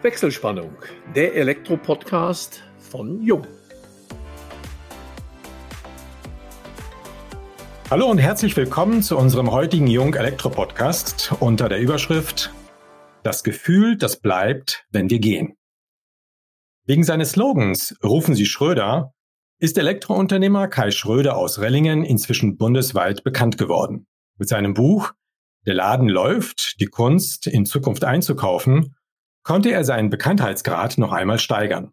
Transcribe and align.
Wechselspannung, 0.00 0.70
der 1.16 1.34
Elektro-Podcast 1.34 2.62
von 2.78 3.20
Jung. 3.20 3.44
Hallo 7.90 8.06
und 8.06 8.18
herzlich 8.18 8.56
willkommen 8.56 9.02
zu 9.02 9.18
unserem 9.18 9.50
heutigen 9.50 9.88
Jung 9.88 10.14
Elektro 10.14 10.50
Podcast 10.50 11.34
unter 11.40 11.68
der 11.68 11.80
Überschrift 11.80 12.52
Das 13.24 13.42
Gefühl, 13.42 13.96
das 13.96 14.20
bleibt, 14.20 14.86
wenn 14.92 15.10
wir 15.10 15.18
gehen. 15.18 15.56
Wegen 16.86 17.02
seines 17.02 17.32
Slogans 17.32 17.96
Rufen 18.04 18.36
Sie 18.36 18.46
Schröder 18.46 19.12
ist 19.58 19.78
Elektrounternehmer 19.78 20.68
Kai 20.68 20.92
Schröder 20.92 21.36
aus 21.36 21.58
Rellingen 21.58 22.04
inzwischen 22.04 22.56
bundesweit 22.56 23.24
bekannt 23.24 23.58
geworden. 23.58 24.06
Mit 24.36 24.48
seinem 24.48 24.74
Buch 24.74 25.10
Der 25.66 25.74
Laden 25.74 26.08
läuft, 26.08 26.76
die 26.78 26.86
Kunst 26.86 27.48
in 27.48 27.66
Zukunft 27.66 28.04
einzukaufen 28.04 28.94
konnte 29.48 29.72
er 29.72 29.82
seinen 29.82 30.10
Bekanntheitsgrad 30.10 30.98
noch 30.98 31.10
einmal 31.10 31.38
steigern. 31.38 31.92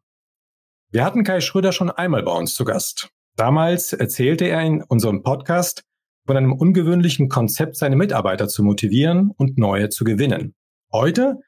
Wir 0.91 1.05
hatten 1.05 1.23
Kai 1.23 1.39
Schröder 1.39 1.71
schon 1.71 1.89
einmal 1.89 2.21
bei 2.21 2.33
uns 2.33 2.53
zu 2.53 2.65
Gast. 2.65 3.11
Damals 3.37 3.93
erzählte 3.93 4.43
er 4.43 4.59
in 4.59 4.83
unserem 4.83 5.23
Podcast 5.23 5.85
von 6.25 6.35
einem 6.35 6.51
ungewöhnlichen 6.51 7.29
Konzept, 7.29 7.77
seine 7.77 7.95
Mitarbeiter 7.95 8.49
zu 8.49 8.61
motivieren 8.61 9.31
und 9.37 9.57
neue 9.57 9.87
zu 9.87 10.03
gewinnen. 10.03 10.53
Heute 10.91 11.39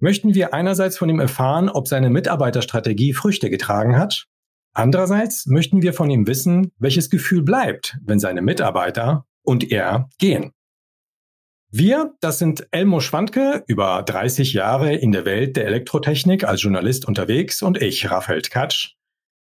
möchten 0.00 0.34
wir 0.34 0.52
einerseits 0.52 0.98
von 0.98 1.08
ihm 1.08 1.18
erfahren, 1.18 1.70
ob 1.70 1.88
seine 1.88 2.10
Mitarbeiterstrategie 2.10 3.14
Früchte 3.14 3.48
getragen 3.48 3.96
hat. 3.96 4.26
Andererseits 4.74 5.46
möchten 5.46 5.80
wir 5.80 5.94
von 5.94 6.10
ihm 6.10 6.26
wissen, 6.26 6.72
welches 6.78 7.08
Gefühl 7.08 7.42
bleibt, 7.42 7.96
wenn 8.04 8.18
seine 8.18 8.42
Mitarbeiter 8.42 9.24
und 9.42 9.72
er 9.72 10.10
gehen. 10.18 10.52
Wir, 11.76 12.14
das 12.20 12.38
sind 12.38 12.68
Elmo 12.70 13.00
Schwandke, 13.00 13.64
über 13.66 14.04
30 14.04 14.52
Jahre 14.52 14.94
in 14.94 15.10
der 15.10 15.24
Welt 15.24 15.56
der 15.56 15.66
Elektrotechnik 15.66 16.44
als 16.44 16.62
Journalist 16.62 17.04
unterwegs 17.04 17.62
und 17.62 17.82
ich, 17.82 18.08
Raphael 18.08 18.42
Katsch, 18.42 18.92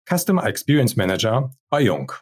Customer 0.10 0.46
Experience 0.46 0.96
Manager 0.96 1.52
bei 1.70 1.82
Jung. 1.82 2.14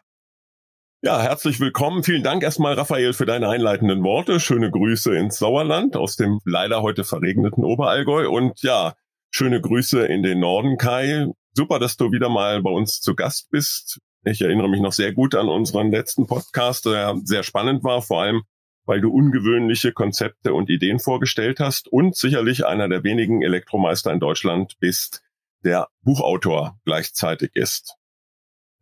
Ja, 1.00 1.22
herzlich 1.22 1.60
willkommen. 1.60 2.02
Vielen 2.02 2.24
Dank 2.24 2.42
erstmal, 2.42 2.74
Raphael, 2.74 3.12
für 3.12 3.24
deine 3.24 3.48
einleitenden 3.48 4.02
Worte. 4.02 4.40
Schöne 4.40 4.72
Grüße 4.72 5.14
ins 5.14 5.38
Sauerland 5.38 5.96
aus 5.96 6.16
dem 6.16 6.40
leider 6.44 6.82
heute 6.82 7.04
verregneten 7.04 7.62
Oberallgäu 7.62 8.28
und 8.30 8.60
ja, 8.62 8.94
schöne 9.30 9.60
Grüße 9.60 10.04
in 10.06 10.24
den 10.24 10.40
Norden, 10.40 10.76
Kai. 10.76 11.28
Super, 11.54 11.78
dass 11.78 11.96
du 11.96 12.10
wieder 12.10 12.28
mal 12.28 12.60
bei 12.62 12.70
uns 12.70 13.00
zu 13.00 13.14
Gast 13.14 13.48
bist. 13.52 14.00
Ich 14.24 14.40
erinnere 14.40 14.68
mich 14.68 14.80
noch 14.80 14.92
sehr 14.92 15.12
gut 15.12 15.36
an 15.36 15.48
unseren 15.48 15.92
letzten 15.92 16.26
Podcast, 16.26 16.86
der 16.86 17.14
sehr 17.22 17.44
spannend 17.44 17.84
war, 17.84 18.02
vor 18.02 18.22
allem 18.22 18.42
weil 18.86 19.00
du 19.00 19.10
ungewöhnliche 19.10 19.92
Konzepte 19.92 20.54
und 20.54 20.70
Ideen 20.70 20.98
vorgestellt 20.98 21.60
hast 21.60 21.88
und 21.88 22.16
sicherlich 22.16 22.66
einer 22.66 22.88
der 22.88 23.04
wenigen 23.04 23.42
Elektromeister 23.42 24.12
in 24.12 24.20
Deutschland 24.20 24.74
bist, 24.80 25.22
der 25.64 25.88
Buchautor 26.02 26.78
gleichzeitig 26.84 27.50
ist. 27.54 27.96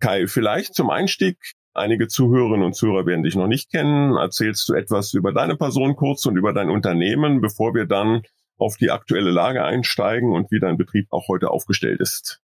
Kai, 0.00 0.26
vielleicht 0.26 0.74
zum 0.74 0.90
Einstieg, 0.90 1.36
einige 1.74 2.08
Zuhörerinnen 2.08 2.64
und 2.64 2.74
Zuhörer 2.74 3.06
werden 3.06 3.24
dich 3.24 3.34
noch 3.34 3.48
nicht 3.48 3.70
kennen. 3.70 4.16
Erzählst 4.16 4.68
du 4.68 4.74
etwas 4.74 5.12
über 5.14 5.32
deine 5.32 5.56
Person 5.56 5.96
kurz 5.96 6.24
und 6.26 6.36
über 6.36 6.52
dein 6.52 6.70
Unternehmen, 6.70 7.40
bevor 7.40 7.74
wir 7.74 7.86
dann 7.86 8.22
auf 8.56 8.76
die 8.76 8.90
aktuelle 8.90 9.30
Lage 9.30 9.64
einsteigen 9.64 10.32
und 10.32 10.50
wie 10.50 10.60
dein 10.60 10.76
Betrieb 10.76 11.06
auch 11.10 11.28
heute 11.28 11.50
aufgestellt 11.50 12.00
ist? 12.00 12.40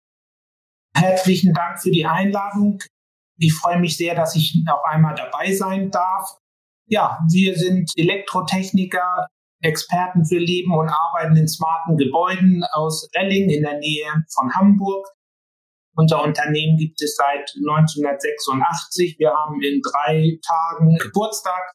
Herzlichen 0.94 1.54
Dank 1.54 1.80
für 1.80 1.90
die 1.90 2.06
Einladung. 2.06 2.82
Ich 3.38 3.54
freue 3.54 3.80
mich 3.80 3.96
sehr, 3.96 4.14
dass 4.14 4.36
ich 4.36 4.62
auch 4.68 4.84
einmal 4.84 5.14
dabei 5.14 5.52
sein 5.52 5.90
darf. 5.90 6.38
Ja, 6.92 7.18
wir 7.32 7.56
sind 7.56 7.90
Elektrotechniker, 7.96 9.26
Experten 9.62 10.26
für 10.26 10.36
Leben 10.36 10.74
und 10.74 10.90
Arbeiten 10.90 11.34
in 11.38 11.48
smarten 11.48 11.96
Gebäuden 11.96 12.62
aus 12.70 13.08
Relling 13.16 13.48
in 13.48 13.62
der 13.62 13.78
Nähe 13.78 14.12
von 14.34 14.54
Hamburg. 14.54 15.06
Unser 15.96 16.22
Unternehmen 16.22 16.76
gibt 16.76 17.00
es 17.00 17.16
seit 17.16 17.50
1986. 17.66 19.16
Wir 19.18 19.30
haben 19.30 19.62
in 19.62 19.80
drei 19.80 20.38
Tagen 20.46 20.98
Geburtstag. 20.98 21.72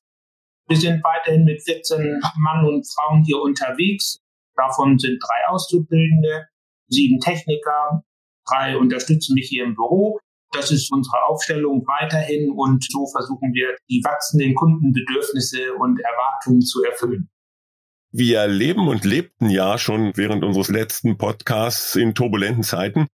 Wir 0.68 0.78
sind 0.78 1.04
weiterhin 1.04 1.46
mit 1.46 1.64
14 1.64 2.22
Mann 2.38 2.68
und 2.68 2.88
Frauen 2.88 3.24
hier 3.24 3.42
unterwegs. 3.42 4.20
Davon 4.56 5.00
sind 5.00 5.18
drei 5.20 5.52
Auszubildende, 5.52 6.46
sieben 6.90 7.20
Techniker, 7.20 8.04
drei 8.46 8.78
unterstützen 8.78 9.34
mich 9.34 9.50
hier 9.50 9.64
im 9.64 9.74
Büro. 9.74 10.20
Das 10.52 10.72
ist 10.72 10.92
unsere 10.92 11.24
Aufstellung 11.28 11.86
weiterhin 11.88 12.52
und 12.52 12.84
so 12.90 13.06
versuchen 13.08 13.54
wir, 13.54 13.76
die 13.90 14.02
wachsenden 14.04 14.56
Kundenbedürfnisse 14.56 15.74
und 15.74 16.00
Erwartungen 16.00 16.62
zu 16.62 16.84
erfüllen. 16.84 17.30
Wir 18.12 18.48
leben 18.48 18.88
und 18.88 19.04
lebten 19.04 19.50
ja 19.50 19.78
schon 19.78 20.14
während 20.16 20.44
unseres 20.44 20.70
letzten 20.70 21.18
Podcasts 21.18 21.96
in 21.96 22.16
turbulenten 22.16 22.64
Zeiten. 22.64 23.08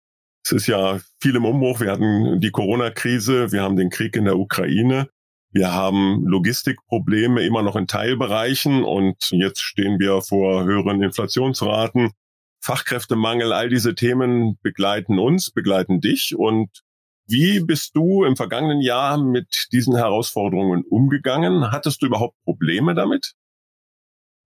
Es 0.46 0.52
ist 0.52 0.68
ja 0.68 1.00
viel 1.20 1.36
im 1.36 1.46
Umbruch. 1.46 1.80
Wir 1.80 1.92
hatten 1.92 2.40
die 2.40 2.52
Corona-Krise, 2.52 3.52
wir 3.52 3.64
haben 3.64 3.76
den 3.76 3.90
Krieg 3.90 4.16
in 4.16 4.26
der 4.26 4.38
Ukraine, 4.38 5.10
wir 5.52 5.72
haben 5.72 6.24
Logistikprobleme 6.26 7.44
immer 7.44 7.62
noch 7.62 7.76
in 7.76 7.88
Teilbereichen 7.88 8.84
und 8.84 9.30
jetzt 9.32 9.62
stehen 9.62 10.00
wir 10.00 10.22
vor 10.22 10.64
höheren 10.64 11.02
Inflationsraten. 11.02 12.12
Fachkräftemangel, 12.60 13.54
all 13.54 13.70
diese 13.70 13.94
Themen 13.94 14.58
begleiten 14.62 15.20
uns, 15.20 15.52
begleiten 15.52 16.02
dich 16.02 16.36
und 16.36 16.70
wie 17.28 17.60
bist 17.62 17.96
du 17.96 18.24
im 18.24 18.36
vergangenen 18.36 18.82
Jahr 18.82 19.18
mit 19.18 19.68
diesen 19.72 19.96
Herausforderungen 19.96 20.84
umgegangen? 20.90 21.72
Hattest 21.72 22.02
du 22.02 22.08
überhaupt 22.08 22.36
Probleme 22.44 22.96
damit? 22.96 23.36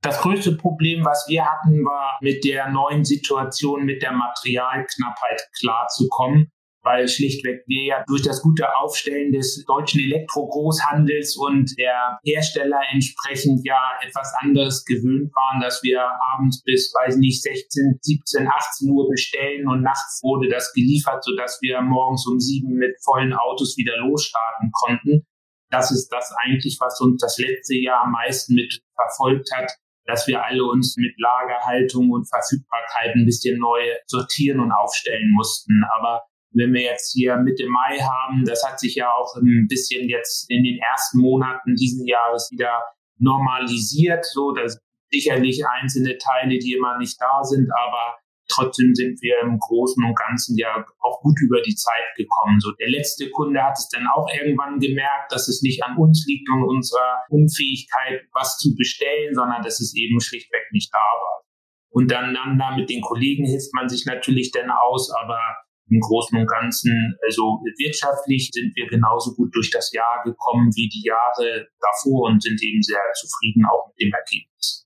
Das 0.02 0.22
größte 0.22 0.56
Problem, 0.56 1.04
was 1.04 1.26
wir 1.28 1.46
hatten, 1.46 1.84
war 1.84 2.18
mit 2.22 2.44
der 2.44 2.70
neuen 2.70 3.04
Situation 3.04 3.84
mit 3.86 4.04
der 4.04 4.12
Materialknappheit 4.12 5.50
klarzukommen 5.60 6.52
weil 6.88 7.08
schlichtweg 7.10 7.64
wir 7.68 7.84
ja 7.84 8.04
durch 8.08 8.22
das 8.22 8.42
gute 8.42 8.74
Aufstellen 8.78 9.34
des 9.34 9.66
deutschen 9.68 10.00
Elektrogroßhandels 10.00 11.36
und 11.36 11.78
der 11.78 12.18
Hersteller 12.24 12.80
entsprechend 12.92 13.60
ja 13.66 13.92
etwas 14.02 14.32
anderes 14.40 14.86
gewöhnt 14.86 15.30
waren, 15.36 15.60
dass 15.60 15.84
wir 15.84 16.02
abends 16.34 16.64
bis, 16.64 16.94
weiß 16.94 17.18
nicht, 17.18 17.44
16, 17.44 18.00
17, 18.00 18.48
18 18.48 18.90
Uhr 18.90 19.10
bestellen 19.10 19.68
und 19.68 19.82
nachts 19.82 20.22
wurde 20.24 20.48
das 20.48 20.72
geliefert, 20.74 21.26
sodass 21.26 21.60
wir 21.62 21.82
morgens 21.82 22.26
um 22.26 22.40
sieben 22.40 22.76
mit 22.76 22.96
vollen 23.04 23.34
Autos 23.34 23.76
wieder 23.76 23.98
losstarten 23.98 24.72
konnten. 24.72 25.28
Das 25.70 25.92
ist 25.92 26.08
das 26.08 26.34
eigentlich, 26.46 26.78
was 26.80 27.02
uns 27.02 27.20
das 27.20 27.38
letzte 27.38 27.76
Jahr 27.76 28.06
am 28.06 28.14
meisten 28.14 28.56
mit 28.56 28.80
verfolgt 28.96 29.50
hat, 29.54 29.74
dass 30.06 30.26
wir 30.26 30.42
alle 30.42 30.64
uns 30.64 30.96
mit 30.96 31.14
Lagerhaltung 31.20 32.12
und 32.12 32.30
Verfügbarkeit 32.30 33.14
ein 33.14 33.26
bisschen 33.26 33.60
neu 33.60 33.82
sortieren 34.06 34.62
und 34.62 34.72
aufstellen 34.72 35.30
mussten. 35.36 35.84
Aber 36.00 36.24
wenn 36.58 36.74
wir 36.74 36.82
jetzt 36.82 37.14
hier 37.14 37.38
Mitte 37.38 37.68
Mai 37.68 38.00
haben, 38.00 38.44
das 38.46 38.64
hat 38.64 38.80
sich 38.80 38.96
ja 38.96 39.12
auch 39.12 39.36
ein 39.36 39.68
bisschen 39.68 40.10
jetzt 40.10 40.50
in 40.50 40.64
den 40.64 40.80
ersten 40.80 41.20
Monaten 41.20 41.76
diesen 41.76 42.06
Jahres 42.06 42.50
wieder 42.52 42.82
normalisiert, 43.20 44.26
so 44.26 44.52
dass 44.52 44.80
sicherlich 45.10 45.64
einzelne 45.66 46.18
Teile, 46.18 46.60
die 46.60 46.74
immer 46.74 46.98
nicht 46.98 47.18
da 47.20 47.44
sind, 47.44 47.70
aber 47.72 48.18
trotzdem 48.50 48.94
sind 48.96 49.22
wir 49.22 49.40
im 49.42 49.58
Großen 49.60 50.04
und 50.04 50.18
Ganzen 50.18 50.58
ja 50.58 50.84
auch 51.00 51.22
gut 51.22 51.38
über 51.42 51.62
die 51.62 51.76
Zeit 51.76 52.16
gekommen. 52.16 52.60
So 52.60 52.72
der 52.74 52.90
letzte 52.90 53.30
Kunde 53.30 53.64
hat 53.64 53.78
es 53.78 53.90
dann 53.90 54.08
auch 54.16 54.28
irgendwann 54.34 54.80
gemerkt, 54.80 55.32
dass 55.32 55.48
es 55.48 55.62
nicht 55.62 55.84
an 55.84 55.98
uns 55.98 56.26
liegt 56.28 56.50
und 56.50 56.64
unserer 56.64 57.24
Unfähigkeit, 57.30 58.24
was 58.34 58.58
zu 58.58 58.76
bestellen, 58.76 59.34
sondern 59.34 59.62
dass 59.64 59.80
es 59.80 59.96
eben 59.96 60.20
schlichtweg 60.20 60.64
nicht 60.72 60.94
da 60.94 61.00
war. 61.00 61.44
Und 61.90 62.12
dann, 62.12 62.34
dann 62.34 62.58
da 62.58 62.76
mit 62.76 62.90
den 62.90 63.02
Kollegen 63.02 63.46
hilft 63.46 63.74
man 63.74 63.90
sich 63.90 64.06
natürlich 64.06 64.52
dann 64.52 64.70
aus, 64.70 65.12
aber 65.12 65.40
im 65.90 66.00
Großen 66.00 66.38
und 66.38 66.48
Ganzen, 66.48 67.18
also 67.26 67.62
wirtschaftlich 67.78 68.50
sind 68.52 68.76
wir 68.76 68.88
genauso 68.88 69.34
gut 69.36 69.56
durch 69.56 69.70
das 69.70 69.92
Jahr 69.94 70.22
gekommen 70.24 70.72
wie 70.76 70.90
die 70.90 71.06
Jahre 71.06 71.68
davor 71.80 72.30
und 72.30 72.44
sind 72.44 72.62
eben 72.62 72.82
sehr 72.82 73.00
zufrieden 73.14 73.64
auch 73.66 73.88
mit 73.88 74.02
dem 74.02 74.14
Ergebnis. 74.14 74.86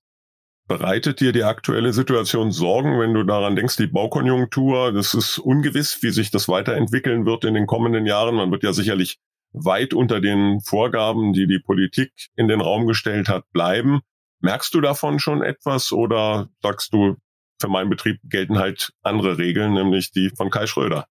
Bereitet 0.68 1.20
dir 1.20 1.34
die 1.34 1.44
aktuelle 1.44 1.92
Situation 1.92 2.52
Sorgen, 2.52 3.00
wenn 3.00 3.14
du 3.14 3.24
daran 3.24 3.56
denkst, 3.56 3.76
die 3.78 3.88
Baukonjunktur, 3.88 4.94
das 4.94 5.14
ist 5.14 5.38
ungewiss, 5.38 6.02
wie 6.02 6.12
sich 6.12 6.32
das 6.32 6.48
weiterentwickeln 6.48 7.26
wird 7.26 7.44
in 7.44 7.56
den 7.56 7.68
kommenden 7.68 8.06
Jahren. 8.06 8.36
Man 8.36 8.52
wird 8.52 8.64
ja 8.64 8.72
sicherlich 8.72 9.20
weit 9.52 9.94
unter 9.94 10.22
den 10.22 10.62
Vorgaben, 10.62 11.34
die 11.34 11.48
die 11.48 11.60
Politik 11.60 12.14
in 12.36 12.48
den 12.48 12.62
Raum 12.62 12.88
gestellt 12.88 13.28
hat, 13.28 13.44
bleiben. 13.52 14.00
Merkst 14.40 14.74
du 14.74 14.82
davon 14.82 15.20
schon 15.20 15.44
etwas 15.44 15.92
oder 15.92 16.50
sagst 16.62 16.94
du, 16.94 17.18
für 17.62 17.70
meinen 17.70 17.90
Betrieb 17.90 18.20
gelten 18.24 18.60
halt 18.60 18.92
andere 19.02 19.38
Regeln, 19.38 19.74
nämlich 19.74 20.12
die 20.12 20.30
von 20.36 20.50
Kai 20.50 20.68
Schröder. 20.68 21.06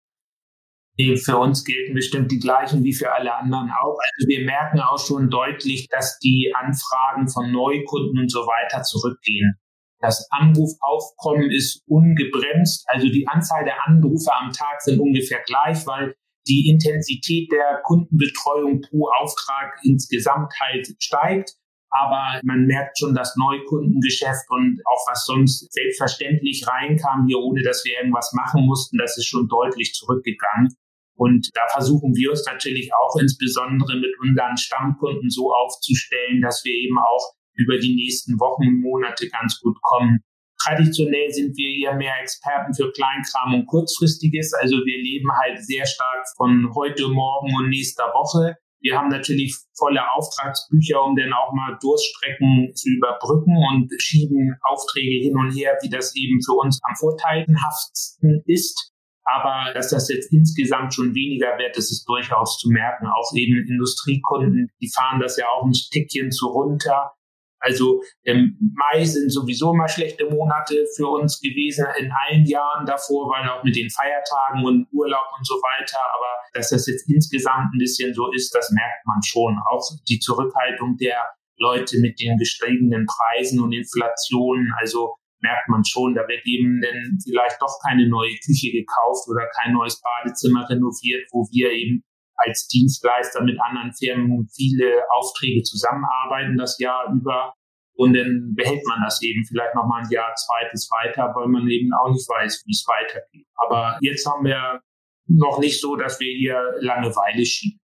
Für 1.25 1.39
uns 1.39 1.65
gelten 1.65 1.95
bestimmt 1.95 2.31
die 2.31 2.39
gleichen 2.39 2.85
wie 2.85 2.93
für 2.93 3.11
alle 3.13 3.35
anderen 3.35 3.71
auch. 3.71 3.97
Also 3.97 4.29
wir 4.29 4.45
merken 4.45 4.81
auch 4.81 4.99
schon 4.99 5.31
deutlich, 5.31 5.89
dass 5.89 6.19
die 6.19 6.53
Anfragen 6.55 7.29
von 7.29 7.51
Neukunden 7.51 8.19
und 8.19 8.31
so 8.31 8.41
weiter 8.41 8.83
zurückgehen. 8.83 9.55
Das 10.01 10.27
Anrufaufkommen 10.31 11.51
ist 11.51 11.83
ungebremst. 11.87 12.85
Also 12.89 13.09
die 13.09 13.27
Anzahl 13.29 13.65
der 13.65 13.87
Anrufe 13.87 14.31
am 14.33 14.53
Tag 14.53 14.83
sind 14.83 15.01
ungefähr 15.01 15.41
gleich, 15.47 15.87
weil 15.87 16.15
die 16.49 16.69
Intensität 16.71 17.51
der 17.53 17.81
Kundenbetreuung 17.85 18.83
pro 18.83 19.09
Auftrag 19.21 19.79
insgesamt 19.83 20.53
halt 20.61 20.89
steigt. 20.99 21.53
Aber 21.91 22.41
man 22.45 22.67
merkt 22.67 22.99
schon 22.99 23.15
das 23.15 23.35
Neukundengeschäft 23.37 24.49
und 24.51 24.81
auch 24.87 25.05
was 25.09 25.25
sonst 25.27 25.73
selbstverständlich 25.73 26.67
reinkam 26.67 27.27
hier, 27.27 27.39
ohne 27.39 27.63
dass 27.63 27.85
wir 27.85 27.99
irgendwas 27.99 28.33
machen 28.33 28.65
mussten, 28.67 28.99
das 28.99 29.19
ist 29.19 29.27
schon 29.27 29.49
deutlich 29.49 29.93
zurückgegangen. 29.95 30.75
Und 31.17 31.51
da 31.55 31.61
versuchen 31.73 32.15
wir 32.15 32.31
uns 32.31 32.47
natürlich 32.47 32.91
auch 32.95 33.21
insbesondere 33.21 33.97
mit 33.97 34.15
unseren 34.21 34.57
Stammkunden 34.57 35.29
so 35.29 35.53
aufzustellen, 35.53 36.41
dass 36.41 36.65
wir 36.65 36.73
eben 36.73 36.99
auch 36.99 37.35
über 37.55 37.77
die 37.79 37.95
nächsten 37.95 38.41
Wochen 38.41 38.67
und 38.67 38.81
Monate 38.81 39.29
ganz 39.29 39.61
gut 39.61 39.77
kommen. 39.83 40.21
Traditionell 40.65 41.31
sind 41.31 41.57
wir 41.57 41.71
eher 41.77 41.97
mehr 41.97 42.15
Experten 42.23 42.73
für 42.75 42.91
Kleinkram 42.93 43.55
und 43.55 43.67
Kurzfristiges. 43.67 44.55
Also 44.55 44.77
wir 44.77 44.97
leben 44.97 45.31
halt 45.43 45.63
sehr 45.65 45.87
stark 45.87 46.25
von 46.37 46.71
heute, 46.75 47.09
morgen 47.09 47.55
und 47.57 47.69
nächster 47.69 48.05
Woche. 48.15 48.57
Wir 48.81 48.97
haben 48.97 49.09
natürlich 49.09 49.55
volle 49.77 50.01
Auftragsbücher, 50.13 51.03
um 51.03 51.15
dann 51.15 51.33
auch 51.33 51.53
mal 51.53 51.77
Durststrecken 51.81 52.73
zu 52.75 52.89
überbrücken 52.89 53.55
und 53.57 53.91
schieben 54.01 54.57
Aufträge 54.63 55.25
hin 55.25 55.37
und 55.37 55.51
her, 55.51 55.77
wie 55.83 55.91
das 55.91 56.15
eben 56.17 56.41
für 56.43 56.55
uns 56.55 56.81
am 56.83 56.97
vorteilhaftsten 56.97 58.43
ist. 58.47 58.93
Aber 59.25 59.73
dass 59.75 59.91
das 59.91 60.09
jetzt 60.09 60.33
insgesamt 60.33 60.95
schon 60.95 61.15
weniger 61.15 61.59
wird, 61.59 61.77
das 61.77 61.91
ist 61.91 62.05
durchaus 62.09 62.59
zu 62.59 62.71
merken. 62.71 63.07
Auch 63.07 63.33
eben 63.35 63.69
Industriekunden, 63.69 64.71
die 64.81 64.91
fahren 64.95 65.21
das 65.21 65.37
ja 65.37 65.47
auch 65.49 65.65
ein 65.65 65.75
Stückchen 65.75 66.31
zu 66.31 66.47
runter. 66.47 67.13
Also 67.61 68.03
im 68.23 68.57
Mai 68.75 69.05
sind 69.05 69.31
sowieso 69.31 69.75
mal 69.75 69.89
schlechte 69.89 70.25
Monate 70.25 70.87
für 70.97 71.09
uns 71.09 71.41
gewesen 71.41 71.87
in 71.99 72.11
allen 72.11 72.45
Jahren 72.47 72.87
davor, 72.87 73.31
weil 73.31 73.49
auch 73.49 73.63
mit 73.63 73.77
den 73.77 73.91
Feiertagen 73.91 74.65
und 74.65 74.87
Urlaub 74.93 75.29
und 75.37 75.47
so 75.47 75.55
weiter. 75.55 75.99
Aber 76.17 76.41
dass 76.55 76.71
das 76.71 76.87
jetzt 76.87 77.09
insgesamt 77.09 77.75
ein 77.75 77.79
bisschen 77.79 78.15
so 78.15 78.33
ist, 78.33 78.55
das 78.55 78.71
merkt 78.71 79.07
man 79.07 79.23
schon. 79.23 79.59
Auch 79.71 79.87
die 80.09 80.19
Zurückhaltung 80.19 80.97
der 80.97 81.29
Leute 81.59 82.01
mit 82.01 82.19
den 82.19 82.39
gestiegenen 82.39 83.07
Preisen 83.07 83.61
und 83.61 83.73
Inflationen. 83.73 84.73
Also 84.79 85.15
merkt 85.43 85.69
man 85.69 85.85
schon, 85.85 86.15
da 86.15 86.27
wird 86.29 86.45
eben 86.47 86.81
dann 86.81 87.19
vielleicht 87.23 87.61
doch 87.61 87.79
keine 87.87 88.09
neue 88.09 88.35
Küche 88.45 88.73
gekauft 88.73 89.29
oder 89.29 89.49
kein 89.61 89.73
neues 89.73 90.01
Badezimmer 90.01 90.69
renoviert, 90.69 91.29
wo 91.33 91.47
wir 91.53 91.73
eben 91.73 92.05
als 92.47 92.67
Dienstleister 92.69 93.43
mit 93.43 93.59
anderen 93.61 93.93
Firmen 93.93 94.49
viele 94.55 95.03
Aufträge 95.13 95.63
zusammenarbeiten 95.63 96.57
das 96.57 96.79
Jahr 96.79 97.13
über. 97.13 97.55
Und 97.95 98.15
dann 98.15 98.55
behält 98.55 98.81
man 98.87 99.03
das 99.05 99.21
eben 99.23 99.45
vielleicht 99.45 99.75
noch 99.75 99.87
mal 99.87 100.03
ein 100.03 100.11
Jahr, 100.11 100.35
zweites 100.35 100.91
weiter, 100.91 101.33
weil 101.35 101.49
man 101.49 101.69
eben 101.69 101.93
auch 101.93 102.11
nicht 102.11 102.29
weiß, 102.29 102.63
wie 102.65 102.73
es 102.73 102.87
weitergeht. 102.87 103.47
Aber 103.57 103.99
jetzt 104.01 104.27
haben 104.27 104.45
wir 104.45 104.81
noch 105.27 105.59
nicht 105.59 105.81
so, 105.81 105.97
dass 105.97 106.19
wir 106.19 106.33
hier 106.33 106.61
Langeweile 106.81 107.45
schieben. 107.45 107.79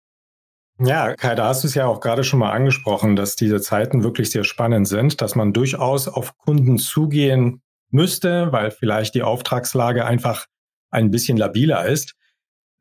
Ja, 0.79 1.15
Kai, 1.15 1.35
da 1.35 1.49
hast 1.49 1.63
du 1.63 1.69
es 1.69 1.75
ja 1.75 1.87
auch 1.87 2.01
gerade 2.01 2.25
schon 2.25 2.41
mal 2.41 2.51
angesprochen, 2.51 3.15
dass 3.15 3.37
diese 3.37 3.61
Zeiten 3.61 4.03
wirklich 4.03 4.31
sehr 4.31 4.45
spannend 4.45 4.89
sind, 4.89 5.21
dass 5.21 5.35
man 5.35 5.53
durchaus 5.53 6.09
auf 6.09 6.37
Kunden 6.39 6.79
zugehen 6.79 7.63
müsste, 7.91 8.51
weil 8.53 8.71
vielleicht 8.71 9.15
die 9.15 9.23
Auftragslage 9.23 10.05
einfach 10.05 10.47
ein 10.91 11.11
bisschen 11.11 11.37
labiler 11.37 11.87
ist. 11.87 12.15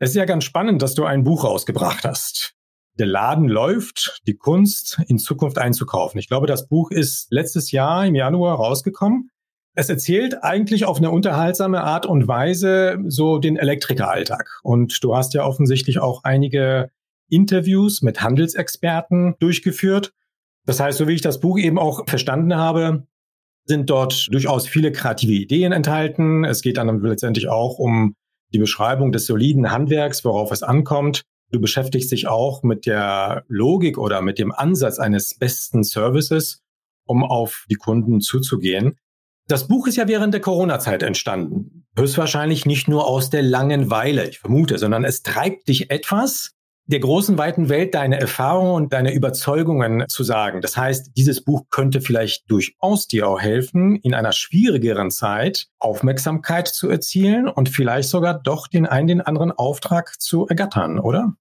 Es 0.01 0.09
ist 0.09 0.15
ja 0.15 0.25
ganz 0.25 0.45
spannend, 0.45 0.81
dass 0.81 0.95
du 0.95 1.05
ein 1.05 1.23
Buch 1.23 1.43
rausgebracht 1.43 2.05
hast. 2.05 2.55
Der 2.97 3.05
Laden 3.05 3.47
läuft, 3.47 4.19
die 4.25 4.35
Kunst 4.35 4.99
in 5.07 5.19
Zukunft 5.19 5.59
einzukaufen. 5.59 6.19
Ich 6.19 6.27
glaube, 6.27 6.47
das 6.47 6.67
Buch 6.67 6.89
ist 6.89 7.27
letztes 7.29 7.71
Jahr 7.71 8.07
im 8.07 8.15
Januar 8.15 8.55
rausgekommen. 8.55 9.29
Es 9.75 9.89
erzählt 9.89 10.43
eigentlich 10.43 10.85
auf 10.85 10.97
eine 10.97 11.11
unterhaltsame 11.11 11.83
Art 11.83 12.07
und 12.07 12.27
Weise 12.27 12.97
so 13.05 13.37
den 13.37 13.57
Elektrikeralltag. 13.57 14.49
Und 14.63 15.03
du 15.03 15.15
hast 15.15 15.35
ja 15.35 15.45
offensichtlich 15.45 15.99
auch 15.99 16.23
einige 16.23 16.89
Interviews 17.29 18.01
mit 18.01 18.23
Handelsexperten 18.23 19.35
durchgeführt. 19.37 20.13
Das 20.65 20.79
heißt, 20.79 20.97
so 20.97 21.07
wie 21.07 21.13
ich 21.13 21.21
das 21.21 21.39
Buch 21.39 21.59
eben 21.59 21.77
auch 21.77 22.07
verstanden 22.09 22.55
habe, 22.55 23.05
sind 23.65 23.87
dort 23.91 24.29
durchaus 24.31 24.67
viele 24.67 24.91
kreative 24.91 25.33
Ideen 25.33 25.73
enthalten. 25.73 26.43
Es 26.43 26.63
geht 26.63 26.77
dann 26.77 27.03
letztendlich 27.03 27.49
auch 27.49 27.77
um 27.77 28.15
die 28.53 28.59
Beschreibung 28.59 29.11
des 29.11 29.25
soliden 29.25 29.71
Handwerks, 29.71 30.23
worauf 30.25 30.51
es 30.51 30.63
ankommt. 30.63 31.23
Du 31.51 31.59
beschäftigst 31.59 32.11
dich 32.11 32.27
auch 32.27 32.63
mit 32.63 32.85
der 32.85 33.43
Logik 33.47 33.97
oder 33.97 34.21
mit 34.21 34.39
dem 34.39 34.51
Ansatz 34.51 34.99
eines 34.99 35.37
besten 35.37 35.83
Services, 35.83 36.61
um 37.05 37.23
auf 37.23 37.65
die 37.69 37.75
Kunden 37.75 38.21
zuzugehen. 38.21 38.97
Das 39.47 39.67
Buch 39.67 39.87
ist 39.87 39.97
ja 39.97 40.07
während 40.07 40.33
der 40.33 40.41
Corona-Zeit 40.41 41.03
entstanden. 41.03 41.85
Höchstwahrscheinlich 41.97 42.65
nicht 42.65 42.87
nur 42.87 43.05
aus 43.05 43.29
der 43.29 43.41
Langenweile, 43.41 44.29
ich 44.29 44.39
vermute, 44.39 44.77
sondern 44.77 45.03
es 45.03 45.23
treibt 45.23 45.67
dich 45.67 45.91
etwas, 45.91 46.53
der 46.85 46.99
großen, 46.99 47.37
weiten 47.37 47.69
Welt 47.69 47.93
deine 47.95 48.19
Erfahrungen 48.19 48.73
und 48.73 48.93
deine 48.93 49.13
Überzeugungen 49.13 50.07
zu 50.07 50.23
sagen. 50.23 50.61
Das 50.61 50.75
heißt, 50.75 51.11
dieses 51.15 51.43
Buch 51.43 51.65
könnte 51.69 52.01
vielleicht 52.01 52.49
durchaus 52.49 53.07
dir 53.07 53.27
auch 53.27 53.39
helfen, 53.39 53.95
in 53.97 54.13
einer 54.13 54.33
schwierigeren 54.33 55.11
Zeit 55.11 55.67
Aufmerksamkeit 55.79 56.67
zu 56.67 56.89
erzielen 56.89 57.47
und 57.47 57.69
vielleicht 57.69 58.09
sogar 58.09 58.41
doch 58.41 58.67
den 58.67 58.85
einen, 58.85 59.07
den 59.07 59.21
anderen 59.21 59.51
Auftrag 59.51 60.19
zu 60.19 60.47
ergattern, 60.47 60.99
oder? 60.99 61.33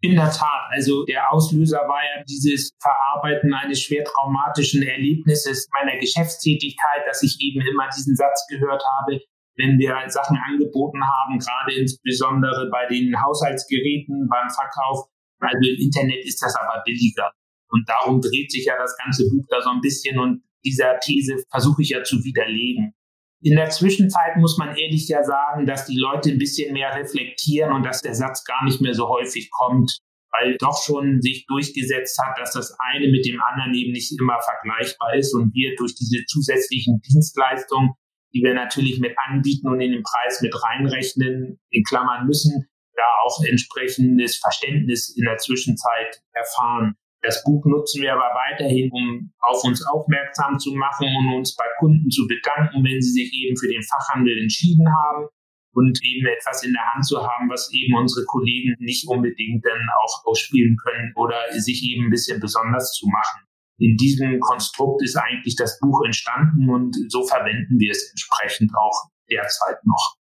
In 0.00 0.16
der 0.16 0.30
Tat, 0.30 0.68
also 0.70 1.04
der 1.06 1.32
Auslöser 1.32 1.78
war 1.78 2.02
ja 2.02 2.22
dieses 2.28 2.72
Verarbeiten 2.78 3.54
eines 3.54 3.80
schwer 3.80 4.04
traumatischen 4.04 4.82
Erlebnisses 4.82 5.66
meiner 5.72 5.98
Geschäftstätigkeit, 5.98 7.06
dass 7.06 7.22
ich 7.22 7.38
eben 7.40 7.62
immer 7.62 7.88
diesen 7.96 8.14
Satz 8.14 8.46
gehört 8.48 8.82
habe, 8.98 9.20
wenn 9.56 9.78
wir 9.78 9.96
Sachen 10.08 10.36
angeboten 10.36 11.00
haben, 11.02 11.38
gerade 11.38 11.74
insbesondere 11.74 12.68
bei 12.70 12.86
den 12.86 13.14
Haushaltsgeräten, 13.22 14.28
beim 14.28 14.48
Verkauf. 14.50 15.08
Also 15.40 15.68
im 15.68 15.76
Internet 15.78 16.24
ist 16.24 16.42
das 16.42 16.54
aber 16.56 16.82
billiger. 16.84 17.30
Und 17.68 17.88
darum 17.88 18.20
dreht 18.20 18.50
sich 18.50 18.66
ja 18.66 18.74
das 18.78 18.96
ganze 18.96 19.28
Buch 19.30 19.44
da 19.48 19.60
so 19.60 19.70
ein 19.70 19.80
bisschen 19.80 20.18
und 20.18 20.42
dieser 20.64 20.98
These 21.00 21.44
versuche 21.50 21.82
ich 21.82 21.90
ja 21.90 22.02
zu 22.02 22.22
widerlegen. 22.24 22.94
In 23.42 23.56
der 23.56 23.68
Zwischenzeit 23.68 24.36
muss 24.36 24.56
man 24.56 24.74
ehrlich 24.74 25.06
ja 25.08 25.22
sagen, 25.22 25.66
dass 25.66 25.84
die 25.84 25.98
Leute 25.98 26.30
ein 26.30 26.38
bisschen 26.38 26.72
mehr 26.72 26.94
reflektieren 26.94 27.72
und 27.72 27.82
dass 27.82 28.00
der 28.00 28.14
Satz 28.14 28.44
gar 28.44 28.64
nicht 28.64 28.80
mehr 28.80 28.94
so 28.94 29.08
häufig 29.08 29.50
kommt, 29.50 29.98
weil 30.32 30.56
doch 30.58 30.82
schon 30.82 31.20
sich 31.20 31.44
durchgesetzt 31.46 32.18
hat, 32.24 32.38
dass 32.38 32.52
das 32.52 32.74
eine 32.78 33.08
mit 33.08 33.26
dem 33.26 33.40
anderen 33.42 33.74
eben 33.74 33.92
nicht 33.92 34.18
immer 34.18 34.38
vergleichbar 34.40 35.14
ist 35.16 35.34
und 35.34 35.52
wir 35.52 35.74
durch 35.76 35.94
diese 35.94 36.24
zusätzlichen 36.24 37.00
Dienstleistungen 37.02 37.90
die 38.34 38.42
wir 38.42 38.54
natürlich 38.54 38.98
mit 38.98 39.14
anbieten 39.28 39.68
und 39.68 39.80
in 39.80 39.92
den 39.92 40.02
Preis 40.02 40.42
mit 40.42 40.54
reinrechnen, 40.60 41.58
in 41.70 41.84
Klammern 41.84 42.26
müssen, 42.26 42.66
da 42.96 43.02
auch 43.24 43.42
entsprechendes 43.44 44.38
Verständnis 44.38 45.14
in 45.16 45.24
der 45.24 45.38
Zwischenzeit 45.38 46.20
erfahren. 46.32 46.94
Das 47.22 47.42
Buch 47.42 47.64
nutzen 47.64 48.02
wir 48.02 48.12
aber 48.12 48.28
weiterhin, 48.34 48.90
um 48.92 49.32
auf 49.40 49.64
uns 49.64 49.86
aufmerksam 49.86 50.58
zu 50.58 50.74
machen 50.74 51.08
und 51.08 51.34
uns 51.36 51.56
bei 51.56 51.64
Kunden 51.78 52.10
zu 52.10 52.26
bedanken, 52.26 52.84
wenn 52.84 53.00
sie 53.00 53.12
sich 53.12 53.32
eben 53.32 53.56
für 53.56 53.68
den 53.68 53.82
Fachhandel 53.82 54.36
entschieden 54.42 54.86
haben 54.92 55.28
und 55.72 55.98
eben 56.04 56.26
etwas 56.26 56.62
in 56.64 56.72
der 56.72 56.84
Hand 56.92 57.06
zu 57.06 57.22
haben, 57.22 57.48
was 57.48 57.72
eben 57.72 57.96
unsere 57.96 58.26
Kollegen 58.26 58.74
nicht 58.78 59.08
unbedingt 59.08 59.64
dann 59.64 59.80
auch 60.04 60.26
ausspielen 60.26 60.76
können 60.76 61.12
oder 61.16 61.50
sich 61.52 61.82
eben 61.88 62.06
ein 62.06 62.10
bisschen 62.10 62.40
besonders 62.40 62.92
zu 62.92 63.06
machen 63.06 63.46
in 63.78 63.96
diesem 63.96 64.40
Konstrukt 64.40 65.02
ist 65.02 65.16
eigentlich 65.16 65.56
das 65.56 65.78
Buch 65.80 66.04
entstanden 66.04 66.70
und 66.70 66.96
so 67.08 67.26
verwenden 67.26 67.78
wir 67.78 67.90
es 67.90 68.10
entsprechend 68.10 68.70
auch 68.76 69.10
derzeit 69.30 69.78
noch. 69.84 70.16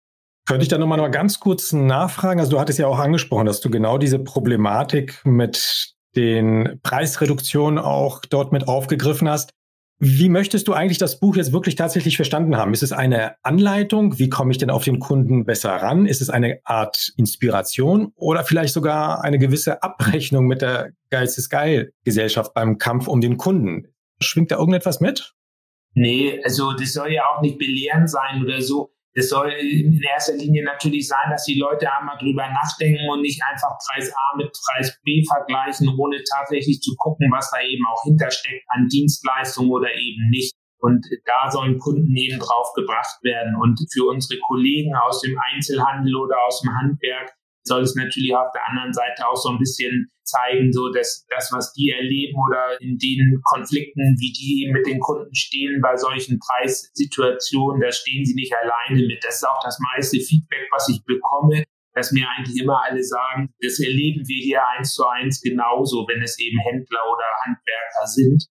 Könnte 0.46 0.64
ich 0.64 0.70
da 0.70 0.78
nochmal 0.78 0.98
noch 0.98 1.10
ganz 1.10 1.40
kurz 1.40 1.72
nachfragen? 1.72 2.40
Also 2.40 2.52
du 2.52 2.60
hattest 2.60 2.80
ja 2.80 2.88
auch 2.88 3.00
angesprochen, 3.00 3.46
dass 3.46 3.62
du 3.62 3.70
genau 3.70 3.98
diese 3.98 4.20
Problematik 4.20 5.22
mit 5.24 5.94
den 6.16 6.80
Preisreduktionen 6.84 7.80
auch 7.80 8.22
dort 8.26 8.52
mit 8.52 8.68
aufgegriffen 8.68 9.30
hast. 9.30 9.52
Wie 10.00 10.28
möchtest 10.28 10.68
du 10.68 10.74
eigentlich 10.74 10.98
das 10.98 11.20
Buch 11.20 11.36
jetzt 11.36 11.54
wirklich 11.54 11.76
tatsächlich 11.76 12.18
verstanden 12.18 12.58
haben? 12.58 12.74
Ist 12.74 12.84
es 12.84 12.92
eine 12.92 13.36
Anleitung? 13.44 14.20
Wie 14.20 14.30
komme 14.30 14.52
ich 14.52 14.58
denn 14.58 14.70
auf 14.70 14.84
den 14.84 15.00
Kunden 15.00 15.46
besser 15.46 15.72
ran? 15.72 16.06
Ist 16.06 16.22
es 16.22 16.30
eine 16.30 16.60
Art 16.66 17.14
Inspiration 17.16 18.12
oder 18.16 18.44
vielleicht 18.44 18.74
sogar 18.74 19.24
eine 19.24 19.40
gewisse 19.40 19.82
Abrechnung 19.82 20.48
mit 20.48 20.62
der 20.62 20.92
Geiz 21.10 21.38
ist 21.38 21.50
geil 21.50 21.94
Gesellschaft 22.04 22.54
beim 22.54 22.78
Kampf 22.78 23.08
um 23.08 23.22
den 23.22 23.38
Kunden? 23.38 23.94
Schwingt 24.20 24.52
da 24.52 24.58
irgendetwas 24.58 25.00
mit? 25.00 25.34
Nee, 25.96 26.42
also 26.44 26.74
das 26.74 26.94
soll 26.94 27.12
ja 27.12 27.24
auch 27.28 27.42
nicht 27.42 27.60
belehrend 27.60 28.10
sein 28.10 28.44
oder 28.44 28.62
so. 28.62 28.93
Es 29.16 29.30
soll 29.30 29.52
in 29.52 30.02
erster 30.02 30.34
Linie 30.34 30.64
natürlich 30.64 31.08
sein, 31.08 31.30
dass 31.30 31.46
die 31.46 31.60
Leute 31.60 31.88
einmal 31.94 32.18
drüber 32.18 32.50
nachdenken 32.50 33.08
und 33.10 33.22
nicht 33.22 33.42
einfach 33.44 33.78
Preis 33.78 34.12
A 34.12 34.38
mit 34.38 34.52
Preis 34.52 35.00
B 35.04 35.24
vergleichen, 35.24 35.88
ohne 35.98 36.24
tatsächlich 36.24 36.82
zu 36.82 36.96
gucken, 36.98 37.30
was 37.32 37.52
da 37.52 37.62
eben 37.62 37.86
auch 37.86 38.02
hintersteckt 38.04 38.66
an 38.70 38.88
Dienstleistungen 38.88 39.72
oder 39.72 39.94
eben 39.94 40.30
nicht. 40.30 40.54
Und 40.80 41.06
da 41.26 41.50
sollen 41.50 41.80
Kunden 41.80 42.16
eben 42.18 42.40
drauf 42.40 42.74
gebracht 42.76 43.24
werden. 43.24 43.56
Und 43.56 43.80
für 43.94 44.06
unsere 44.06 44.40
Kollegen 44.42 44.94
aus 44.96 45.22
dem 45.22 45.40
Einzelhandel 45.54 46.16
oder 46.16 46.36
aus 46.46 46.62
dem 46.62 46.76
Handwerk 46.76 47.34
soll 47.64 47.82
es 47.82 47.96
natürlich 47.96 48.36
auf 48.36 48.52
der 48.54 48.68
anderen 48.70 48.94
Seite 48.94 49.28
auch 49.28 49.36
so 49.36 49.50
ein 49.50 49.60
bisschen 49.60 50.12
zeigen, 50.24 50.72
so 50.72 50.92
dass 50.92 51.26
das, 51.30 51.52
was 51.52 51.74
die 51.74 51.92
erleben 51.92 52.36
oder 52.48 52.80
in 52.82 52.98
den 52.98 53.42
Konflikten, 53.44 54.16
wie 54.20 54.32
die 54.32 54.72
mit 54.72 54.86
den 54.86 55.00
Kunden 55.00 55.34
stehen 55.34 55.82
bei 55.82 55.96
solchen 55.96 56.40
Preissituationen, 56.40 57.82
da 57.82 57.92
stehen 57.92 58.26
sie 58.26 58.36
nicht 58.36 58.54
alleine 58.56 59.06
mit. 59.06 59.24
Das 59.24 59.36
ist 59.36 59.48
auch 59.48 59.62
das 59.64 59.78
meiste 59.80 60.20
Feedback, 60.20 60.68
was 60.72 60.90
ich 60.90 61.04
bekomme, 61.06 61.64
dass 61.94 62.12
mir 62.12 62.28
eigentlich 62.30 62.62
immer 62.62 62.82
alle 62.84 63.04
sagen, 63.04 63.54
das 63.62 63.80
erleben 63.80 64.28
wir 64.28 64.44
hier 64.44 64.62
eins 64.76 64.94
zu 64.94 65.06
eins 65.06 65.42
genauso, 65.42 66.08
wenn 66.08 66.22
es 66.22 66.40
eben 66.40 66.60
Händler 66.60 67.02
oder 67.12 67.26
Handwerker 67.46 68.08
sind. 68.08 68.46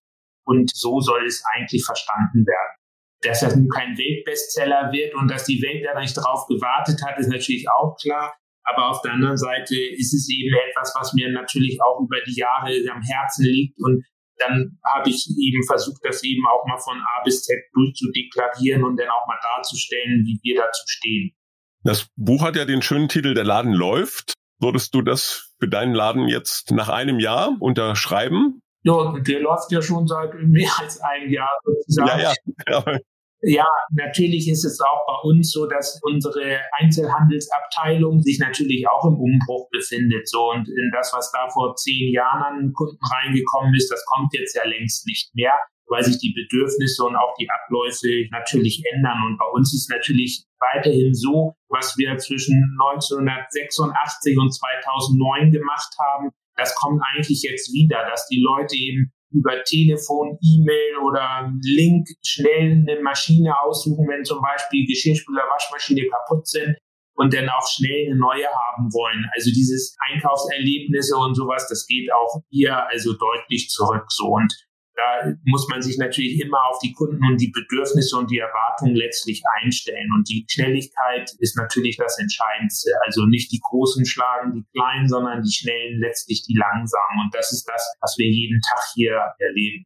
Und 0.45 0.71
so 0.75 0.99
soll 0.99 1.25
es 1.25 1.43
eigentlich 1.53 1.85
verstanden 1.85 2.45
werden. 2.45 2.75
Dass 3.21 3.39
das 3.39 3.55
nun 3.55 3.69
kein 3.69 3.97
Weltbestseller 3.97 4.91
wird 4.91 5.15
und 5.15 5.31
dass 5.31 5.45
die 5.45 5.61
Welt 5.61 5.85
da 5.85 5.99
nicht 5.99 6.15
drauf 6.15 6.45
gewartet 6.47 7.01
hat, 7.05 7.17
ist 7.17 7.29
natürlich 7.29 7.69
auch 7.69 7.95
klar. 7.95 8.33
Aber 8.65 8.89
auf 8.89 9.01
der 9.01 9.13
anderen 9.13 9.37
Seite 9.37 9.75
ist 9.75 10.13
es 10.13 10.29
eben 10.29 10.55
etwas, 10.69 10.93
was 10.97 11.13
mir 11.13 11.31
natürlich 11.31 11.79
auch 11.81 11.99
über 12.01 12.17
die 12.25 12.35
Jahre 12.35 12.71
am 12.91 13.01
Herzen 13.01 13.45
liegt. 13.45 13.79
Und 13.79 14.05
dann 14.37 14.79
habe 14.85 15.09
ich 15.09 15.27
eben 15.39 15.63
versucht, 15.65 16.01
das 16.03 16.23
eben 16.23 16.45
auch 16.47 16.65
mal 16.65 16.79
von 16.79 16.97
A 16.97 17.23
bis 17.23 17.43
Z 17.43 17.57
durchzudeklarieren 17.73 18.83
und 18.83 18.97
dann 18.97 19.09
auch 19.09 19.27
mal 19.27 19.39
darzustellen, 19.41 20.25
wie 20.25 20.39
wir 20.41 20.61
dazu 20.61 20.83
stehen. 20.87 21.35
Das 21.83 22.07
Buch 22.15 22.41
hat 22.41 22.55
ja 22.55 22.65
den 22.65 22.81
schönen 22.81 23.09
Titel 23.09 23.33
Der 23.33 23.43
Laden 23.43 23.73
läuft. 23.73 24.33
Würdest 24.59 24.95
du 24.95 25.01
das 25.01 25.51
für 25.59 25.67
deinen 25.67 25.93
Laden 25.93 26.29
jetzt 26.29 26.71
nach 26.71 26.87
einem 26.87 27.19
Jahr 27.19 27.57
unterschreiben? 27.59 28.61
Ja, 28.83 29.17
der 29.19 29.39
läuft 29.41 29.71
ja 29.71 29.81
schon 29.81 30.07
seit 30.07 30.33
mehr 30.35 30.71
als 30.79 30.99
einem 31.01 31.31
Jahr 31.31 31.49
sozusagen. 31.63 32.21
Ja, 32.21 32.33
ja. 32.69 32.99
Ja, 33.45 33.67
natürlich 33.91 34.47
ist 34.47 34.63
es 34.63 34.79
auch 34.79 35.05
bei 35.05 35.27
uns 35.27 35.51
so, 35.51 35.67
dass 35.67 35.99
unsere 36.01 36.61
Einzelhandelsabteilung 36.79 38.21
sich 38.21 38.39
natürlich 38.39 38.87
auch 38.87 39.03
im 39.03 39.19
Umbruch 39.19 39.67
befindet. 39.69 40.29
So 40.29 40.51
und 40.51 40.69
in 40.69 40.91
das, 40.93 41.11
was 41.13 41.29
da 41.33 41.49
vor 41.49 41.75
zehn 41.75 42.13
Jahren 42.13 42.41
an 42.41 42.73
Kunden 42.73 43.03
reingekommen 43.03 43.75
ist, 43.75 43.91
das 43.91 44.01
kommt 44.05 44.33
jetzt 44.33 44.55
ja 44.55 44.65
längst 44.65 45.05
nicht 45.07 45.35
mehr, 45.35 45.51
weil 45.87 46.05
sich 46.05 46.19
die 46.19 46.31
Bedürfnisse 46.31 47.03
und 47.03 47.17
auch 47.17 47.33
die 47.37 47.49
Abläufe 47.49 48.29
natürlich 48.31 48.81
ändern. 48.93 49.19
Und 49.27 49.37
bei 49.37 49.49
uns 49.51 49.73
ist 49.73 49.89
natürlich 49.89 50.45
weiterhin 50.59 51.13
so, 51.13 51.53
was 51.67 51.97
wir 51.97 52.15
zwischen 52.19 52.63
1986 52.79 54.37
und 54.37 54.55
2009 54.55 55.51
gemacht 55.51 55.93
haben, 55.99 56.29
das 56.55 56.73
kommt 56.75 57.01
eigentlich 57.11 57.43
jetzt 57.43 57.73
wieder, 57.73 58.07
dass 58.07 58.25
die 58.27 58.39
Leute 58.39 58.77
eben 58.77 59.11
über 59.33 59.63
Telefon, 59.63 60.37
E-Mail 60.41 60.97
oder 61.03 61.51
Link 61.63 62.07
schnell 62.23 62.85
eine 62.87 63.01
Maschine 63.01 63.53
aussuchen, 63.61 64.07
wenn 64.07 64.23
zum 64.23 64.41
Beispiel 64.41 64.85
Geschirrspüler, 64.87 65.43
Waschmaschine 65.51 66.07
kaputt 66.07 66.47
sind 66.47 66.77
und 67.15 67.33
dann 67.33 67.49
auch 67.49 67.67
schnell 67.67 68.07
eine 68.07 68.15
neue 68.15 68.47
haben 68.47 68.91
wollen. 68.93 69.25
Also 69.35 69.51
dieses 69.51 69.95
Einkaufserlebnisse 70.09 71.17
und 71.17 71.35
sowas, 71.35 71.67
das 71.67 71.85
geht 71.87 72.11
auch 72.13 72.41
hier 72.49 72.87
also 72.87 73.13
deutlich 73.13 73.69
zurück 73.69 74.05
so. 74.09 74.27
Und 74.27 74.53
da 74.95 75.33
muss 75.45 75.67
man 75.69 75.81
sich 75.81 75.97
natürlich 75.97 76.39
immer 76.39 76.63
auf 76.69 76.77
die 76.79 76.93
Kunden 76.93 77.25
und 77.25 77.41
die 77.41 77.51
Bedürfnisse 77.51 78.15
und 78.17 78.29
die 78.29 78.37
Erwartungen 78.37 78.95
letztlich 78.95 79.41
einstellen. 79.61 80.09
Und 80.13 80.29
die 80.29 80.45
Schnelligkeit 80.47 81.31
ist 81.39 81.57
natürlich 81.57 81.97
das 81.97 82.17
Entscheidendste. 82.19 82.91
Also 83.05 83.25
nicht 83.25 83.51
die 83.51 83.59
Großen 83.59 84.05
schlagen 84.05 84.53
die 84.53 84.65
Kleinen, 84.71 85.07
sondern 85.07 85.41
die 85.41 85.51
Schnellen 85.51 85.99
letztlich 85.99 86.43
die 86.47 86.55
Langsamen. 86.55 87.25
Und 87.25 87.33
das 87.33 87.51
ist 87.51 87.65
das, 87.67 87.95
was 88.01 88.15
wir 88.17 88.27
jeden 88.27 88.61
Tag 88.61 88.83
hier 88.93 89.19
erleben. 89.39 89.85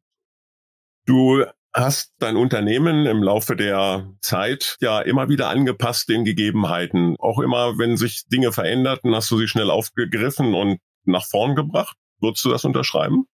Du 1.06 1.46
hast 1.74 2.14
dein 2.20 2.36
Unternehmen 2.36 3.06
im 3.06 3.24
Laufe 3.24 3.56
der 3.56 4.12
Zeit 4.22 4.76
ja 4.82 5.00
immer 5.00 5.30
wieder 5.30 5.48
angepasst 5.48 6.10
den 6.10 6.26
Gegebenheiten. 6.26 7.16
Auch 7.20 7.40
immer, 7.40 7.78
wenn 7.78 7.96
sich 7.96 8.26
Dinge 8.28 8.52
veränderten, 8.52 9.16
hast 9.16 9.32
du 9.32 9.38
sie 9.38 9.48
schnell 9.48 9.70
aufgegriffen 9.70 10.54
und 10.54 10.80
nach 11.06 11.26
vorn 11.26 11.56
gebracht. 11.56 11.96
Würdest 12.20 12.44
du 12.44 12.50
das 12.50 12.66
unterschreiben? 12.66 13.28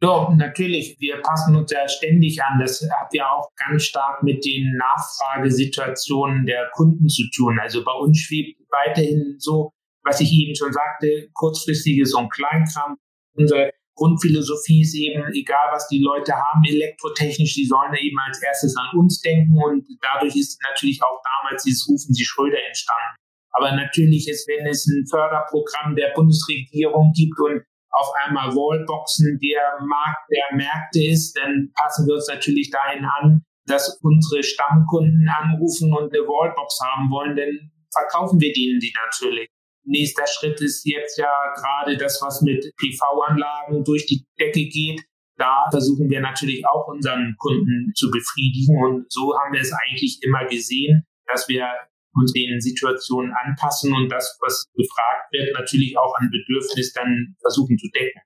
Doch, 0.00 0.30
natürlich. 0.36 0.96
Wir 1.00 1.20
passen 1.22 1.56
uns 1.56 1.72
ja 1.72 1.88
ständig 1.88 2.40
an. 2.42 2.60
Das 2.60 2.80
hat 3.00 3.12
ja 3.12 3.30
auch 3.30 3.48
ganz 3.56 3.82
stark 3.84 4.22
mit 4.22 4.44
den 4.44 4.76
Nachfragesituationen 4.76 6.46
der 6.46 6.70
Kunden 6.74 7.08
zu 7.08 7.24
tun. 7.34 7.58
Also 7.60 7.82
bei 7.82 7.92
uns 7.92 8.18
schwebt 8.18 8.60
weiterhin 8.70 9.36
so, 9.38 9.72
was 10.04 10.20
ich 10.20 10.32
eben 10.32 10.54
schon 10.54 10.72
sagte, 10.72 11.28
kurzfristiges 11.34 12.14
und 12.14 12.30
Kleinkram. 12.32 12.96
Unsere 13.34 13.72
Grundphilosophie 13.96 14.82
ist 14.82 14.94
eben, 14.94 15.24
egal 15.34 15.68
was 15.72 15.88
die 15.88 15.98
Leute 15.98 16.32
haben, 16.32 16.62
elektrotechnisch, 16.64 17.54
die 17.54 17.66
sollen 17.66 17.94
eben 17.94 18.16
als 18.26 18.40
erstes 18.40 18.76
an 18.76 18.96
uns 18.96 19.20
denken 19.20 19.58
und 19.58 19.84
dadurch 20.00 20.36
ist 20.36 20.60
natürlich 20.70 21.02
auch 21.02 21.20
damals 21.42 21.64
dieses 21.64 21.88
Rufen 21.88 22.14
Sie 22.14 22.24
Schröder 22.24 22.58
entstanden. 22.68 23.18
Aber 23.50 23.72
natürlich 23.74 24.28
ist, 24.28 24.46
wenn 24.46 24.66
es 24.66 24.86
ein 24.86 25.04
Förderprogramm 25.10 25.96
der 25.96 26.12
Bundesregierung 26.14 27.12
gibt 27.12 27.38
und 27.40 27.62
auf 27.90 28.08
einmal 28.24 28.54
Wallboxen 28.54 29.38
der 29.40 29.84
Markt 29.86 30.30
der 30.30 30.56
Märkte 30.56 31.04
ist, 31.04 31.36
dann 31.36 31.70
passen 31.74 32.06
wir 32.06 32.14
uns 32.14 32.28
natürlich 32.28 32.70
dahin 32.70 33.04
an, 33.04 33.42
dass 33.66 33.98
unsere 34.02 34.42
Stammkunden 34.42 35.28
anrufen 35.28 35.92
und 35.92 36.12
eine 36.12 36.22
Wallbox 36.26 36.78
haben 36.82 37.10
wollen, 37.10 37.36
denn 37.36 37.70
verkaufen 37.92 38.40
wir 38.40 38.52
denen 38.52 38.80
die 38.80 38.92
natürlich. 39.04 39.48
Nächster 39.84 40.26
Schritt 40.26 40.60
ist 40.60 40.84
jetzt 40.86 41.18
ja 41.18 41.32
gerade 41.56 41.96
das, 41.96 42.20
was 42.20 42.42
mit 42.42 42.64
PV-Anlagen 42.76 43.84
durch 43.84 44.06
die 44.06 44.26
Decke 44.38 44.68
geht. 44.68 45.02
Da 45.36 45.66
versuchen 45.70 46.10
wir 46.10 46.20
natürlich 46.20 46.66
auch 46.66 46.88
unseren 46.88 47.34
Kunden 47.38 47.92
zu 47.94 48.10
befriedigen. 48.10 48.76
Und 48.84 49.10
so 49.10 49.34
haben 49.38 49.54
wir 49.54 49.60
es 49.60 49.72
eigentlich 49.72 50.18
immer 50.22 50.44
gesehen, 50.46 51.04
dass 51.26 51.48
wir 51.48 51.70
uns 52.18 52.32
den 52.32 52.60
Situationen 52.60 53.32
anpassen 53.44 53.94
und 53.94 54.10
das, 54.10 54.38
was 54.40 54.66
gefragt 54.74 55.32
wird, 55.32 55.54
natürlich 55.54 55.96
auch 55.98 56.14
an 56.18 56.30
Bedürfnis 56.30 56.92
dann 56.92 57.36
versuchen 57.40 57.78
zu 57.78 57.88
decken. 57.94 58.20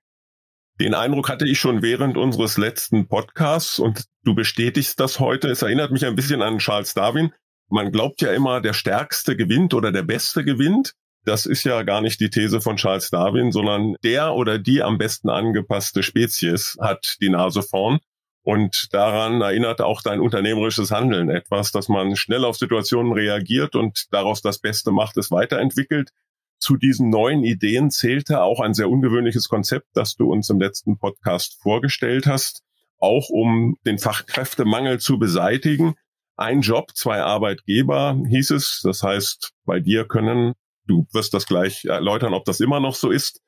Den 0.79 0.95
Eindruck 0.95 1.29
hatte 1.29 1.47
ich 1.47 1.59
schon 1.59 1.81
während 1.81 2.17
unseres 2.17 2.57
letzten 2.57 3.07
Podcasts 3.07 3.77
und 3.77 4.05
du 4.23 4.33
bestätigst 4.33 4.99
das 4.99 5.19
heute. 5.19 5.49
Es 5.49 5.61
erinnert 5.61 5.91
mich 5.91 6.05
ein 6.05 6.15
bisschen 6.15 6.41
an 6.41 6.57
Charles 6.57 6.93
Darwin. 6.95 7.31
Man 7.69 7.91
glaubt 7.91 8.21
ja 8.21 8.33
immer, 8.33 8.59
der 8.59 8.73
Stärkste 8.73 9.35
gewinnt 9.35 9.73
oder 9.73 9.91
der 9.91 10.03
Beste 10.03 10.43
gewinnt. 10.43 10.93
Das 11.25 11.45
ist 11.45 11.63
ja 11.63 11.83
gar 11.83 12.01
nicht 12.01 12.19
die 12.19 12.29
These 12.29 12.59
von 12.59 12.75
Charles 12.75 13.09
Darwin, 13.09 13.51
sondern 13.51 13.95
der 14.03 14.33
oder 14.33 14.59
die 14.59 14.81
am 14.81 14.97
besten 14.97 15.29
angepasste 15.29 16.03
Spezies 16.03 16.75
hat 16.81 17.17
die 17.21 17.29
Nase 17.29 17.61
vorn. 17.61 17.99
Und 18.43 18.93
daran 18.93 19.41
erinnert 19.41 19.81
auch 19.81 20.01
dein 20.01 20.19
unternehmerisches 20.19 20.91
Handeln 20.91 21.29
etwas, 21.29 21.71
dass 21.71 21.87
man 21.87 22.17
schnell 22.17 22.43
auf 22.43 22.57
Situationen 22.57 23.13
reagiert 23.13 23.75
und 23.75 24.13
daraus 24.13 24.41
das 24.41 24.59
Beste 24.59 24.91
macht, 24.91 25.15
es 25.17 25.31
weiterentwickelt. 25.31 26.11
Zu 26.59 26.75
diesen 26.75 27.09
neuen 27.09 27.43
Ideen 27.43 27.89
zählte 27.89 28.41
auch 28.41 28.59
ein 28.59 28.73
sehr 28.73 28.89
ungewöhnliches 28.89 29.47
Konzept, 29.47 29.87
das 29.93 30.15
du 30.15 30.31
uns 30.31 30.49
im 30.49 30.59
letzten 30.59 30.97
Podcast 30.97 31.57
vorgestellt 31.61 32.25
hast, 32.25 32.63
auch 32.99 33.29
um 33.29 33.77
den 33.85 33.97
Fachkräftemangel 33.97 34.99
zu 34.99 35.19
beseitigen. 35.19 35.95
Ein 36.35 36.61
Job, 36.61 36.91
zwei 36.95 37.21
Arbeitgeber 37.21 38.17
hieß 38.27 38.51
es. 38.51 38.81
Das 38.83 39.03
heißt, 39.03 39.51
bei 39.65 39.79
dir 39.79 40.05
können, 40.05 40.53
du 40.85 41.07
wirst 41.13 41.33
das 41.33 41.45
gleich 41.45 41.85
erläutern, 41.85 42.33
ob 42.33 42.43
das 42.43 42.59
immer 42.59 42.81
noch 42.81 42.95
so 42.95 43.09
ist, 43.09 43.39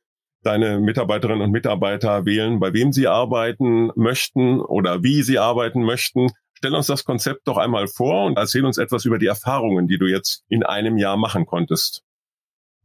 deine 0.45 0.79
Mitarbeiterinnen 0.79 1.41
und 1.41 1.51
Mitarbeiter 1.51 2.25
wählen, 2.25 2.59
bei 2.59 2.73
wem 2.73 2.91
sie 2.91 3.07
arbeiten 3.07 3.91
möchten 3.95 4.61
oder 4.61 5.03
wie 5.03 5.23
sie 5.23 5.39
arbeiten 5.39 5.83
möchten. 5.83 6.29
Stell 6.53 6.73
uns 6.73 6.87
das 6.87 7.03
Konzept 7.03 7.47
doch 7.47 7.57
einmal 7.57 7.87
vor 7.87 8.25
und 8.25 8.37
erzähl 8.37 8.65
uns 8.65 8.77
etwas 8.77 9.05
über 9.05 9.19
die 9.19 9.25
Erfahrungen, 9.25 9.87
die 9.87 9.97
du 9.97 10.05
jetzt 10.05 10.43
in 10.47 10.63
einem 10.63 10.97
Jahr 10.97 11.17
machen 11.17 11.45
konntest. 11.45 12.03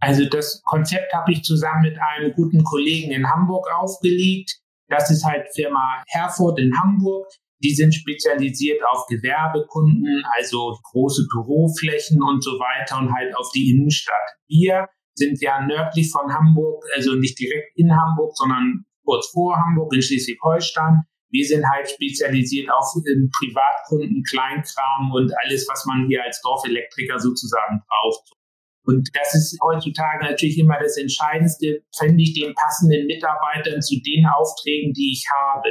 Also 0.00 0.24
das 0.24 0.62
Konzept 0.64 1.12
habe 1.12 1.32
ich 1.32 1.42
zusammen 1.42 1.82
mit 1.82 1.98
einem 2.00 2.32
guten 2.32 2.64
Kollegen 2.64 3.12
in 3.12 3.30
Hamburg 3.30 3.66
aufgelegt. 3.76 4.58
Das 4.88 5.10
ist 5.10 5.24
halt 5.24 5.46
Firma 5.54 6.02
Herford 6.08 6.58
in 6.58 6.72
Hamburg. 6.80 7.28
Die 7.62 7.74
sind 7.74 7.94
spezialisiert 7.94 8.80
auf 8.90 9.06
Gewerbekunden, 9.06 10.24
also 10.38 10.78
große 10.90 11.26
Büroflächen 11.30 12.22
und 12.22 12.42
so 12.42 12.52
weiter 12.52 12.98
und 12.98 13.14
halt 13.14 13.36
auf 13.36 13.50
die 13.54 13.70
Innenstadt. 13.70 14.16
Wir 14.48 14.88
sind 15.14 15.40
ja 15.40 15.64
nördlich 15.66 16.10
von 16.10 16.32
Hamburg, 16.32 16.84
also 16.94 17.14
nicht 17.14 17.38
direkt 17.38 17.76
in 17.76 17.94
Hamburg, 17.94 18.36
sondern 18.36 18.84
kurz 19.04 19.28
vor 19.30 19.56
Hamburg 19.56 19.92
in 19.94 20.02
Schleswig-Holstein. 20.02 21.02
Wir 21.32 21.46
sind 21.46 21.64
halt 21.68 21.88
spezialisiert 21.88 22.70
auf 22.70 22.92
ähm, 23.06 23.30
Privatkunden, 23.38 24.22
Kleinkram 24.24 25.12
und 25.12 25.32
alles, 25.44 25.66
was 25.68 25.84
man 25.86 26.06
hier 26.08 26.22
als 26.24 26.40
Dorfelektriker 26.42 27.18
sozusagen 27.18 27.82
braucht. 27.86 28.30
Und 28.84 29.08
das 29.14 29.34
ist 29.34 29.58
heutzutage 29.62 30.24
natürlich 30.24 30.58
immer 30.58 30.78
das 30.80 30.96
Entscheidendste, 30.96 31.82
fände 31.96 32.22
ich 32.22 32.34
den 32.34 32.54
passenden 32.54 33.06
Mitarbeitern 33.06 33.80
zu 33.80 34.00
den 34.00 34.26
Aufträgen, 34.26 34.92
die 34.92 35.12
ich 35.12 35.24
habe. 35.32 35.68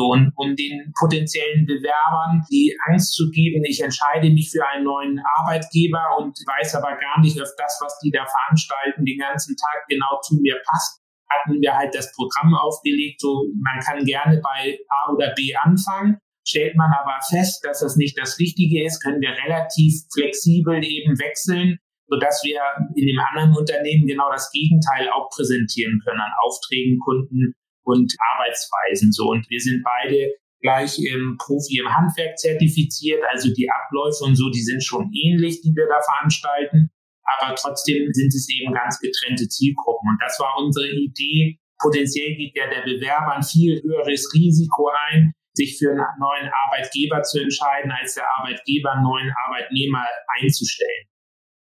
So, 0.00 0.12
und 0.12 0.32
um 0.36 0.56
den 0.56 0.94
potenziellen 0.98 1.66
Bewerbern 1.66 2.40
die 2.50 2.74
Angst 2.88 3.12
zu 3.12 3.28
geben, 3.28 3.62
ich 3.68 3.82
entscheide 3.82 4.30
mich 4.30 4.48
für 4.50 4.66
einen 4.66 4.84
neuen 4.84 5.20
Arbeitgeber 5.36 6.00
und 6.16 6.32
weiß 6.40 6.74
aber 6.76 6.96
gar 6.96 7.20
nicht, 7.20 7.36
ob 7.36 7.48
das, 7.58 7.78
was 7.84 7.98
die 8.02 8.10
da 8.10 8.24
veranstalten, 8.24 9.04
den 9.04 9.18
ganzen 9.18 9.54
Tag 9.56 9.84
genau 9.90 10.18
zu 10.22 10.40
mir 10.40 10.56
passt, 10.64 11.02
hatten 11.28 11.60
wir 11.60 11.76
halt 11.76 11.94
das 11.94 12.10
Programm 12.12 12.54
aufgelegt, 12.54 13.20
so 13.20 13.44
man 13.60 13.78
kann 13.84 14.02
gerne 14.06 14.40
bei 14.40 14.78
A 14.88 15.12
oder 15.12 15.34
B 15.36 15.54
anfangen. 15.54 16.16
Stellt 16.48 16.76
man 16.76 16.90
aber 16.96 17.20
fest, 17.28 17.62
dass 17.62 17.80
das 17.80 17.96
nicht 17.96 18.18
das 18.18 18.38
Richtige 18.38 18.82
ist, 18.82 19.02
können 19.02 19.20
wir 19.20 19.36
relativ 19.44 20.00
flexibel 20.14 20.82
eben 20.82 21.20
wechseln, 21.20 21.76
sodass 22.08 22.40
wir 22.42 22.62
in 22.96 23.06
dem 23.06 23.20
anderen 23.20 23.54
Unternehmen 23.54 24.06
genau 24.06 24.32
das 24.32 24.50
Gegenteil 24.50 25.10
auch 25.10 25.28
präsentieren 25.28 26.00
können 26.02 26.20
an 26.20 26.32
Aufträgen, 26.40 26.98
Kunden 27.00 27.52
und 27.90 28.14
Arbeitsweisen 28.34 29.12
so. 29.12 29.28
Und 29.28 29.48
wir 29.50 29.60
sind 29.60 29.82
beide 29.82 30.32
gleich 30.62 30.98
im 30.98 31.36
Profi 31.38 31.78
im 31.78 31.88
Handwerk 31.88 32.38
zertifiziert, 32.38 33.22
also 33.32 33.52
die 33.52 33.68
Abläufe 33.70 34.24
und 34.24 34.36
so, 34.36 34.50
die 34.50 34.62
sind 34.62 34.84
schon 34.84 35.10
ähnlich, 35.12 35.62
die 35.62 35.74
wir 35.74 35.86
da 35.88 36.00
veranstalten, 36.00 36.90
aber 37.24 37.54
trotzdem 37.54 38.12
sind 38.12 38.34
es 38.34 38.48
eben 38.48 38.74
ganz 38.74 38.98
getrennte 38.98 39.48
Zielgruppen. 39.48 40.10
Und 40.10 40.18
das 40.20 40.38
war 40.40 40.56
unsere 40.58 40.88
Idee. 40.88 41.58
Potenziell 41.78 42.36
geht 42.36 42.56
ja 42.56 42.68
der 42.68 42.82
Bewerber 42.82 43.36
ein 43.36 43.42
viel 43.42 43.80
höheres 43.82 44.30
Risiko 44.34 44.90
ein, 45.08 45.32
sich 45.54 45.78
für 45.78 45.90
einen 45.90 46.04
neuen 46.18 46.50
Arbeitgeber 46.66 47.22
zu 47.22 47.40
entscheiden, 47.40 47.90
als 47.90 48.14
der 48.14 48.24
Arbeitgeber 48.38 48.92
einen 48.92 49.04
neuen 49.04 49.32
Arbeitnehmer 49.46 50.04
einzustellen. 50.40 51.06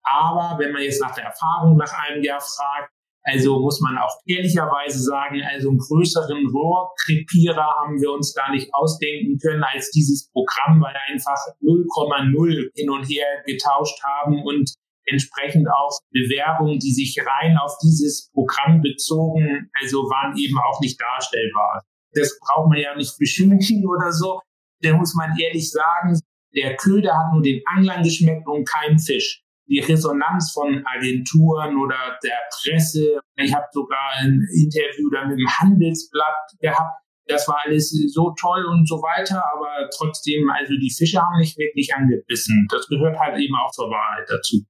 Aber 0.04 0.60
wenn 0.60 0.72
man 0.72 0.84
jetzt 0.84 1.02
nach 1.02 1.16
der 1.16 1.26
Erfahrung 1.26 1.78
nach 1.78 1.92
einem 1.94 2.24
Jahr 2.24 2.40
fragt, 2.40 2.92
also 3.26 3.60
muss 3.60 3.82
man 3.82 3.98
auch 3.98 4.22
ehrlicherweise 4.28 5.02
sagen, 5.02 5.42
also 5.42 5.70
einen 5.70 5.80
größeren 5.80 6.46
Rohrkrepierer 6.46 7.66
haben 7.82 8.00
wir 8.00 8.12
uns 8.12 8.36
gar 8.36 8.52
nicht 8.52 8.70
ausdenken 8.72 9.40
können 9.40 9.64
als 9.64 9.90
dieses 9.90 10.30
Programm, 10.30 10.80
weil 10.80 10.96
einfach 11.12 11.42
0,0 11.60 12.70
hin 12.76 12.90
und 12.92 13.04
her 13.06 13.26
getauscht 13.48 14.00
haben 14.04 14.44
und 14.44 14.72
entsprechend 15.06 15.68
auch 15.68 15.98
Bewerbungen, 16.12 16.78
die 16.78 16.94
sich 16.94 17.18
rein 17.20 17.58
auf 17.58 17.76
dieses 17.84 18.30
Programm 18.32 18.82
bezogen, 18.82 19.72
also 19.82 19.98
waren 20.04 20.38
eben 20.38 20.58
auch 20.60 20.80
nicht 20.82 21.02
darstellbar. 21.02 21.84
Das 22.14 22.38
braucht 22.40 22.70
man 22.70 22.80
ja 22.80 22.96
nicht 22.96 23.18
beschönigen 23.18 23.88
oder 23.88 24.12
so. 24.12 24.40
Da 24.82 24.96
muss 24.96 25.16
man 25.16 25.36
ehrlich 25.38 25.72
sagen, 25.72 26.20
der 26.56 26.76
Köder 26.76 27.18
hat 27.18 27.34
nur 27.34 27.42
den 27.42 27.62
Anglern 27.66 28.04
geschmeckt 28.04 28.48
und 28.48 28.70
kein 28.70 29.00
Fisch 29.00 29.45
die 29.68 29.80
Resonanz 29.80 30.52
von 30.54 30.84
Agenturen 30.86 31.78
oder 31.78 32.18
der 32.24 32.38
Presse. 32.52 33.20
Ich 33.36 33.54
habe 33.54 33.66
sogar 33.72 34.12
ein 34.20 34.42
Interview 34.54 35.10
da 35.12 35.26
mit 35.26 35.40
dem 35.40 35.48
Handelsblatt 35.48 36.52
gehabt. 36.60 37.02
Das 37.28 37.48
war 37.48 37.58
alles 37.66 37.90
so 38.14 38.36
toll 38.40 38.66
und 38.66 38.88
so 38.88 38.98
weiter, 38.98 39.44
aber 39.56 39.90
trotzdem, 39.98 40.48
also 40.50 40.74
die 40.74 40.94
Fische 40.96 41.20
haben 41.20 41.40
nicht 41.40 41.58
wirklich 41.58 41.94
angebissen. 41.96 42.68
Das 42.70 42.88
gehört 42.88 43.18
halt 43.18 43.40
eben 43.40 43.56
auch 43.56 43.72
zur 43.72 43.90
Wahrheit 43.90 44.28
dazu. 44.30 44.64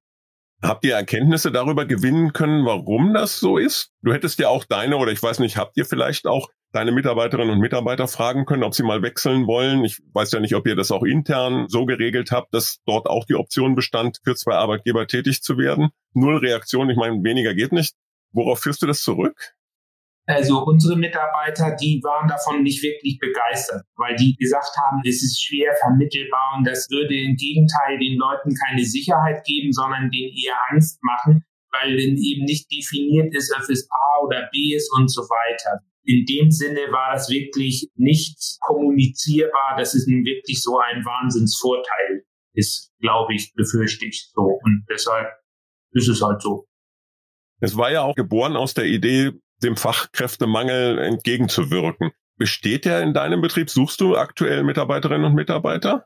Habt 0.62 0.86
ihr 0.86 0.96
Erkenntnisse 0.96 1.52
darüber 1.52 1.86
gewinnen 1.86 2.32
können, 2.32 2.66
warum 2.66 3.14
das 3.14 3.40
so 3.40 3.58
ist? 3.58 3.92
Du 4.02 4.14
hättest 4.14 4.40
ja 4.40 4.48
auch 4.48 4.64
deine, 4.64 4.98
oder 4.98 5.12
ich 5.12 5.22
weiß 5.22 5.40
nicht, 5.40 5.58
habt 5.58 5.76
ihr 5.76 5.86
vielleicht 5.86 6.28
auch 6.28 6.50
deine 6.76 6.92
Mitarbeiterinnen 6.92 7.52
und 7.52 7.62
Mitarbeiter 7.62 8.08
fragen 8.08 8.46
können, 8.46 8.64
ob 8.64 8.76
sie 8.76 8.84
mal 8.84 9.02
wechseln 9.02 9.48
wollen? 9.48 9.86
Ich 9.86 10.02
weiß 10.14 10.34
ja 10.34 10.42
nicht, 10.42 10.56
ob 10.56 10.68
ihr 10.68 10.76
das 10.76 10.92
auch 10.92 11.04
intern 11.04 11.68
so 11.70 11.86
geregelt 11.86 12.32
habt, 12.32 12.54
dass 12.54 12.82
dort 12.86 13.08
auch 13.08 13.24
die 13.24 13.36
Option 13.36 13.76
bestand, 13.76 14.20
für 14.26 14.36
zwei 14.36 14.56
Arbeitgeber 14.56 15.08
tätig 15.08 15.42
zu 15.42 15.58
werden. 15.58 15.90
Null 16.14 16.38
Reaktion, 16.38 16.90
ich 16.90 16.98
meine, 16.98 17.24
weniger 17.24 17.54
geht 17.54 17.72
nicht. 17.72 17.96
Worauf 18.34 18.60
führst 18.60 18.82
du 18.82 18.88
das 18.88 19.02
zurück? 19.02 19.56
Also 20.28 20.66
unsere 20.66 20.98
Mitarbeiter, 20.98 21.78
die 21.80 22.02
waren 22.04 22.28
davon 22.28 22.64
nicht 22.64 22.84
wirklich 22.84 23.20
begeistert, 23.20 23.84
weil 23.96 24.16
die 24.16 24.36
gesagt 24.36 24.76
haben, 24.76 25.00
es 25.06 25.24
ist 25.24 25.42
schwer 25.42 25.72
vermittelbar 25.80 26.56
und 26.58 26.66
das 26.68 26.90
würde 26.90 27.16
im 27.16 27.36
Gegenteil 27.36 28.00
den 28.00 28.18
Leuten 28.18 28.54
keine 28.56 28.84
Sicherheit 28.84 29.46
geben, 29.46 29.72
sondern 29.72 30.10
denen 30.10 30.34
eher 30.36 30.58
Angst 30.72 31.00
machen, 31.04 31.46
weil 31.82 31.98
dann 31.98 32.18
eben 32.18 32.46
nicht 32.46 32.72
definiert 32.72 33.34
ist, 33.34 33.54
ob 33.56 33.70
es 33.70 33.88
A 33.90 34.24
oder 34.26 34.50
B 34.52 34.76
ist 34.76 34.92
und 34.98 35.12
so 35.12 35.22
weiter. 35.22 35.82
In 36.04 36.26
dem 36.26 36.52
Sinne 36.52 36.82
war 36.92 37.14
das 37.14 37.30
wirklich 37.30 37.90
nicht 37.96 38.38
kommunizierbar, 38.62 39.76
dass 39.78 39.96
es 39.96 40.06
nun 40.08 40.24
wirklich 40.24 40.62
so 40.62 40.78
ein 40.78 41.04
Wahnsinnsvorteil 41.04 42.24
ist, 42.54 42.92
glaube 43.00 43.34
ich, 43.34 43.54
befürchte 43.54 44.06
ich 44.06 44.32
so. 44.34 44.60
Und 44.64 44.86
deshalb 44.90 45.28
ist 45.92 46.08
es 46.08 46.22
halt 46.22 46.42
so. 46.42 46.68
Es 47.60 47.76
war 47.76 47.92
ja 47.92 48.04
auch 48.04 48.16
geboren 48.16 48.56
aus 48.56 48.74
der 48.74 48.86
Idee, 48.86 49.32
dem 49.64 49.78
Fachkräftemangel 49.78 51.00
entgegenzuwirken. 51.00 52.12
Besteht 52.38 52.86
der 52.86 53.02
in 53.02 53.14
deinem 53.14 53.42
Betrieb? 53.42 53.70
Suchst 53.70 54.02
du 54.02 54.16
aktuell 54.16 54.64
Mitarbeiterinnen 54.64 55.26
und 55.26 55.36
Mitarbeiter? 55.36 56.06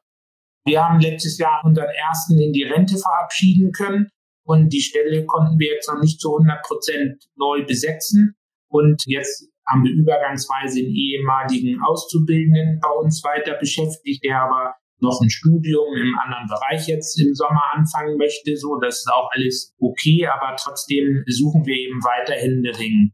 Wir 0.66 0.84
haben 0.84 1.00
letztes 1.00 1.38
Jahr 1.40 1.62
unseren 1.66 1.90
ersten 1.90 2.40
in 2.40 2.54
die 2.54 2.64
Rente 2.64 2.98
verabschieden 2.98 3.72
können 3.72 4.12
und 4.50 4.74
die 4.74 4.82
Stelle 4.82 5.28
konnten 5.28 5.60
wir 5.60 5.76
jetzt 5.76 5.88
noch 5.88 6.02
nicht 6.02 6.20
zu 6.20 6.36
100 6.36 6.64
Prozent 6.64 7.30
neu 7.36 7.64
besetzen. 7.66 8.34
Und 8.68 9.04
jetzt 9.06 9.48
haben 9.68 9.84
wir 9.84 9.94
übergangsweise 9.94 10.80
einen 10.80 10.90
ehemaligen 10.90 11.80
Auszubildenden 11.84 12.80
bei 12.82 12.90
uns 12.90 13.24
weiter 13.24 13.60
beschäftigt, 13.60 14.24
der 14.24 14.42
aber 14.42 14.74
noch 15.02 15.22
ein 15.22 15.30
Studium 15.30 15.96
im 15.96 16.18
anderen 16.18 16.48
Bereich 16.48 16.88
jetzt 16.88 17.22
im 17.22 17.36
Sommer 17.36 17.62
anfangen 17.76 18.18
möchte. 18.18 18.58
So, 18.58 18.80
das 18.80 19.02
ist 19.02 19.12
auch 19.14 19.30
alles 19.34 19.76
okay, 19.78 20.26
aber 20.26 20.56
trotzdem 20.56 21.24
suchen 21.28 21.68
wir 21.68 21.76
eben 21.76 22.02
weiterhin 22.04 22.64
den. 22.64 23.14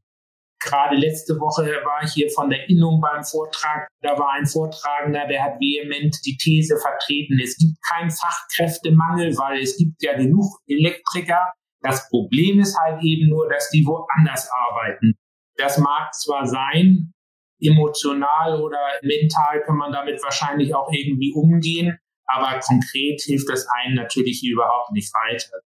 Gerade 0.66 0.96
letzte 0.96 1.36
Woche 1.40 1.64
war 1.86 2.04
ich 2.04 2.14
hier 2.14 2.30
von 2.32 2.50
der 2.50 2.68
Innung 2.68 3.00
beim 3.00 3.24
Vortrag. 3.24 3.88
Da 4.02 4.18
war 4.18 4.32
ein 4.32 4.48
Vortragender, 4.48 5.28
der 5.28 5.44
hat 5.44 5.60
vehement 5.60 6.18
die 6.26 6.38
These 6.38 6.78
vertreten, 6.78 7.40
es 7.40 7.56
gibt 7.58 7.78
keinen 7.88 8.10
Fachkräftemangel, 8.10 9.38
weil 9.38 9.62
es 9.62 9.78
gibt 9.78 10.02
ja 10.02 10.18
genug 10.18 10.60
Elektriker. 10.68 11.54
Das 11.82 12.10
Problem 12.10 12.60
ist 12.60 12.76
halt 12.80 13.04
eben 13.04 13.30
nur, 13.30 13.48
dass 13.48 13.70
die 13.70 13.86
woanders 13.86 14.50
arbeiten. 14.52 15.14
Das 15.56 15.78
mag 15.78 16.14
zwar 16.16 16.48
sein, 16.48 17.14
emotional 17.62 18.60
oder 18.60 18.80
mental 19.04 19.62
kann 19.62 19.78
man 19.78 19.92
damit 19.92 20.22
wahrscheinlich 20.24 20.74
auch 20.74 20.92
irgendwie 20.92 21.32
umgehen, 21.34 21.98
aber 22.26 22.60
konkret 22.60 23.22
hilft 23.22 23.50
das 23.50 23.68
einen 23.68 23.96
natürlich 23.96 24.44
überhaupt 24.44 24.92
nicht 24.92 25.14
weiter. 25.14 25.60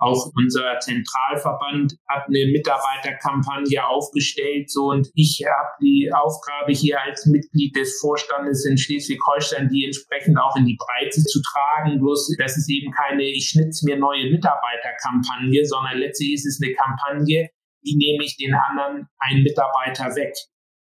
Auch 0.00 0.30
unser 0.34 0.78
Zentralverband 0.80 1.94
hat 2.08 2.26
eine 2.26 2.46
Mitarbeiterkampagne 2.50 3.86
aufgestellt, 3.86 4.70
so 4.70 4.88
und 4.88 5.10
ich 5.14 5.44
habe 5.44 5.70
die 5.82 6.10
Aufgabe 6.12 6.72
hier 6.72 7.00
als 7.02 7.26
Mitglied 7.26 7.76
des 7.76 8.00
Vorstandes 8.00 8.64
in 8.64 8.78
Schleswig-Holstein, 8.78 9.68
die 9.68 9.84
entsprechend 9.84 10.38
auch 10.38 10.56
in 10.56 10.64
die 10.64 10.78
Breite 10.78 11.22
zu 11.22 11.42
tragen. 11.42 12.00
Bloß, 12.00 12.34
das 12.38 12.56
ist 12.56 12.70
eben 12.70 12.90
keine, 12.92 13.24
ich 13.24 13.50
schnitz 13.50 13.82
mir 13.82 13.98
neue 13.98 14.30
Mitarbeiterkampagne, 14.30 15.66
sondern 15.66 15.98
letztlich 15.98 16.32
ist 16.32 16.46
es 16.46 16.60
eine 16.62 16.72
Kampagne, 16.72 17.50
die 17.84 17.96
nehme 17.96 18.24
ich 18.24 18.36
den 18.38 18.54
anderen 18.54 19.06
einen 19.18 19.42
Mitarbeiter 19.42 20.16
weg 20.16 20.34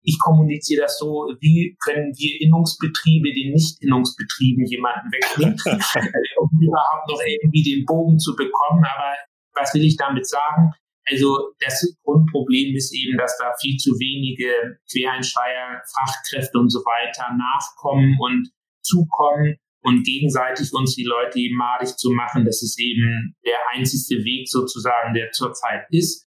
ich 0.08 0.18
kommuniziere 0.20 0.84
das 0.84 0.98
so, 0.98 1.36
wie 1.42 1.76
können 1.84 2.16
wir 2.16 2.42
Innungsbetriebe 2.42 3.34
den 3.34 3.52
Nicht-Innungsbetrieben 3.52 4.66
jemanden 4.66 5.12
wegnehmen, 5.12 5.60
um 6.40 6.50
überhaupt 6.62 7.12
noch 7.12 7.20
irgendwie 7.20 7.64
den 7.64 7.84
Bogen 7.86 8.18
zu 8.18 8.34
bekommen. 8.34 8.86
Aber 8.86 9.16
was 9.54 9.74
will 9.74 9.84
ich 9.84 9.98
damit 9.98 10.26
sagen? 10.26 10.72
Also 11.10 11.52
das 11.60 11.84
Grundproblem 12.04 12.76
ist 12.76 12.96
eben, 12.96 13.18
dass 13.18 13.38
da 13.38 13.52
viel 13.60 13.76
zu 13.78 13.92
wenige 14.00 14.80
Quereinsteiger, 14.90 15.82
Fachkräfte 15.92 16.58
und 16.58 16.70
so 16.70 16.80
weiter 16.80 17.28
nachkommen 17.36 18.18
und 18.20 18.50
zukommen 18.82 19.58
und 19.82 20.04
gegenseitig 20.06 20.72
uns 20.74 20.96
die 20.96 21.04
Leute 21.04 21.40
eben 21.40 21.58
madig 21.58 21.98
zu 21.98 22.12
machen. 22.12 22.46
Das 22.46 22.64
ist 22.64 22.80
eben 22.80 23.36
der 23.46 23.60
einzigste 23.76 24.24
Weg 24.24 24.48
sozusagen, 24.50 25.14
der 25.14 25.32
zurzeit 25.32 25.86
ist. 25.92 26.27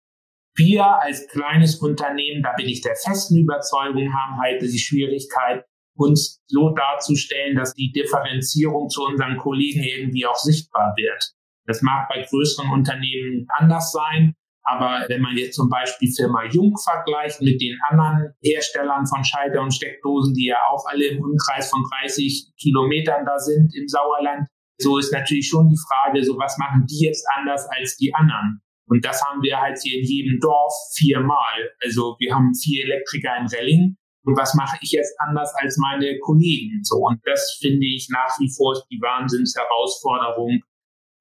Wir 0.60 0.86
als 1.02 1.26
kleines 1.30 1.76
Unternehmen, 1.78 2.44
da 2.44 2.52
bin 2.58 2.68
ich 2.68 2.82
der 2.82 2.98
festen 2.98 3.38
Überzeugung, 3.38 4.14
haben 4.14 4.42
halt 4.42 4.62
die 4.62 4.78
Schwierigkeit, 4.78 5.64
uns 5.96 6.42
so 6.48 6.76
darzustellen, 6.76 7.56
dass 7.56 7.74
die 7.74 7.94
Differenzierung 7.94 8.90
zu 8.90 9.06
unseren 9.06 9.38
Kollegen 9.38 9.82
irgendwie 9.82 10.26
auch 10.26 10.36
sichtbar 10.36 10.94
wird. 10.98 11.32
Das 11.66 11.82
mag 11.82 12.10
bei 12.10 12.26
größeren 12.30 12.72
Unternehmen 12.72 13.48
anders 13.58 13.94
sein, 13.94 14.36
aber 14.64 15.06
wenn 15.08 15.22
man 15.22 15.38
jetzt 15.38 15.56
zum 15.56 15.70
Beispiel 15.70 16.12
Firma 16.12 16.44
Jung 16.46 16.76
vergleicht 16.78 17.42
mit 17.42 17.62
den 17.62 17.78
anderen 17.90 18.34
Herstellern 18.42 19.06
von 19.06 19.24
Schalter 19.24 19.62
und 19.62 19.74
Steckdosen, 19.74 20.34
die 20.34 20.48
ja 20.48 20.58
auch 20.70 20.86
alle 20.88 21.06
im 21.06 21.24
Umkreis 21.24 21.70
von 21.70 21.84
30 22.02 22.52
Kilometern 22.60 23.26
da 23.26 23.40
sind 23.40 23.74
im 23.76 23.88
Sauerland, 23.88 24.48
so 24.78 24.98
ist 24.98 25.14
natürlich 25.14 25.48
schon 25.48 25.70
die 25.70 25.80
Frage, 25.88 26.24
so 26.24 26.38
was 26.38 26.58
machen 26.58 26.86
die 26.90 27.06
jetzt 27.06 27.26
anders 27.38 27.66
als 27.78 27.96
die 27.96 28.14
anderen? 28.14 28.62
Und 28.90 29.06
das 29.06 29.24
haben 29.24 29.42
wir 29.44 29.58
halt 29.58 29.80
hier 29.82 30.00
in 30.00 30.06
jedem 30.06 30.40
Dorf 30.40 30.74
viermal. 30.96 31.70
Also 31.84 32.16
wir 32.20 32.34
haben 32.34 32.54
vier 32.56 32.86
Elektriker 32.86 33.38
in 33.40 33.48
Relling. 33.48 33.98
Und 34.24 34.36
was 34.38 34.56
mache 34.56 34.78
ich 34.82 34.92
jetzt 34.92 35.14
anders 35.20 35.54
als 35.56 35.78
meine 35.78 36.18
Kollegen? 36.20 36.84
So. 36.84 36.98
Und 36.98 37.20
das 37.24 37.58
finde 37.62 37.86
ich 37.86 38.10
nach 38.10 38.36
wie 38.40 38.52
vor 38.56 38.82
die 38.92 39.00
Wahnsinnsherausforderung 39.00 40.62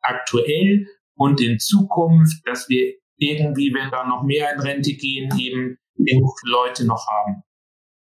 aktuell 0.01 0.87
und 1.17 1.41
in 1.41 1.59
Zukunft, 1.59 2.41
dass 2.47 2.69
wir 2.69 2.95
irgendwie, 3.17 3.75
wenn 3.75 3.91
da 3.91 4.07
noch 4.07 4.23
mehr 4.23 4.53
in 4.55 4.61
Rente 4.61 4.95
gehen, 4.95 5.31
eben 5.39 5.77
genug 5.97 6.39
Leute 6.45 6.87
noch 6.87 7.07
haben. 7.07 7.43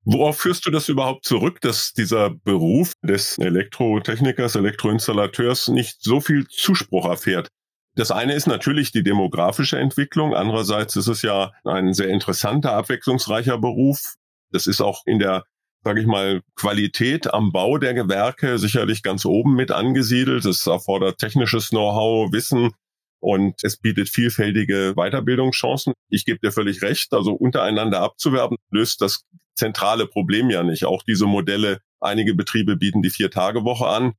Worauf 0.06 0.40
führst 0.40 0.66
du 0.66 0.72
das 0.72 0.90
überhaupt 0.90 1.26
zurück, 1.26 1.62
dass 1.62 1.94
dieser 1.94 2.30
Beruf 2.30 2.92
des 3.04 3.38
Elektrotechnikers, 3.38 4.56
Elektroinstallateurs 4.56 5.70
nicht 5.70 6.02
so 6.02 6.20
viel 6.20 6.48
Zuspruch 6.48 7.06
erfährt? 7.06 7.50
Das 7.96 8.10
eine 8.10 8.34
ist 8.34 8.48
natürlich 8.48 8.92
die 8.92 9.04
demografische 9.04 9.78
Entwicklung. 9.78 10.34
Andererseits 10.34 10.96
ist 10.96 11.08
es 11.08 11.22
ja 11.22 11.52
ein 11.64 11.94
sehr 11.94 12.10
interessanter, 12.10 12.74
abwechslungsreicher 12.74 13.60
Beruf. 13.60 14.16
Das 14.52 14.66
ist 14.66 14.82
auch 14.82 15.04
in 15.06 15.20
der, 15.20 15.44
sage 15.84 16.02
ich 16.02 16.08
mal, 16.08 16.42
Qualität 16.56 17.32
am 17.32 17.52
Bau 17.52 17.78
der 17.78 17.94
Gewerke 17.94 18.58
sicherlich 18.58 19.04
ganz 19.04 19.26
oben 19.26 19.56
mit 19.56 19.72
angesiedelt. 19.72 20.46
Es 20.46 20.66
erfordert 20.66 21.20
technisches 21.20 21.70
Know-how, 21.70 22.32
Wissen 22.32 22.72
und 23.20 23.64
es 23.64 23.78
bietet 23.78 24.10
vielfältige 24.10 24.96
Weiterbildungschancen. 24.96 25.94
Ich 26.10 26.26
gebe 26.26 26.40
dir 26.40 26.52
völlig 26.52 26.82
recht. 26.82 27.14
Also 27.14 27.34
untereinander 27.34 28.02
abzuwerben 28.02 28.58
löst 28.72 29.02
das 29.02 29.24
zentrale 29.56 30.08
Problem 30.08 30.50
ja 30.50 30.64
nicht. 30.64 30.86
Auch 30.86 31.04
diese 31.04 31.28
Modelle, 31.28 31.80
einige 32.00 32.34
Betriebe 32.34 32.76
bieten 32.76 33.04
die 33.04 33.12
Vier-Tage-Woche 33.12 33.86
an. 33.86 34.14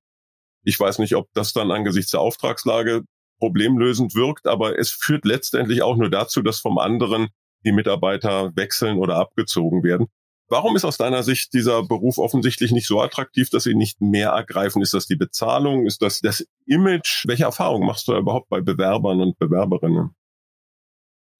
Ich 0.62 0.78
weiß 0.78 1.00
nicht, 1.00 1.16
ob 1.16 1.28
das 1.34 1.52
dann 1.52 1.72
angesichts 1.72 2.12
der 2.12 2.20
Auftragslage 2.20 3.02
problemlösend 3.44 4.14
wirkt, 4.14 4.46
aber 4.46 4.78
es 4.78 4.90
führt 4.90 5.26
letztendlich 5.26 5.82
auch 5.82 5.96
nur 5.96 6.08
dazu, 6.08 6.40
dass 6.40 6.60
vom 6.60 6.78
anderen 6.78 7.28
die 7.66 7.72
Mitarbeiter 7.72 8.56
wechseln 8.56 8.96
oder 8.96 9.16
abgezogen 9.16 9.82
werden. 9.82 10.06
Warum 10.48 10.76
ist 10.76 10.84
aus 10.86 10.96
deiner 10.96 11.22
Sicht 11.22 11.52
dieser 11.52 11.82
Beruf 11.82 12.16
offensichtlich 12.16 12.72
nicht 12.72 12.86
so 12.86 13.02
attraktiv, 13.02 13.50
dass 13.50 13.64
sie 13.64 13.74
nicht 13.74 14.00
mehr 14.00 14.30
ergreifen? 14.30 14.80
Ist 14.80 14.94
das 14.94 15.06
die 15.06 15.16
Bezahlung? 15.16 15.86
Ist 15.86 16.00
das 16.00 16.20
das 16.20 16.46
Image? 16.64 17.26
Welche 17.26 17.44
Erfahrungen 17.44 17.86
machst 17.86 18.08
du 18.08 18.16
überhaupt 18.16 18.48
bei 18.48 18.62
Bewerbern 18.62 19.20
und 19.20 19.38
Bewerberinnen? 19.38 20.14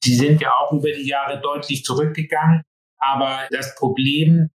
Die 0.05 0.15
sind 0.15 0.43
ja 0.43 0.53
auch 0.59 0.73
über 0.73 0.91
die 0.91 1.09
Jahre 1.09 1.41
deutlich 1.41 1.85
zurückgegangen. 1.85 2.65
Aber 2.99 3.47
das 3.51 3.75
Problem, 3.77 4.51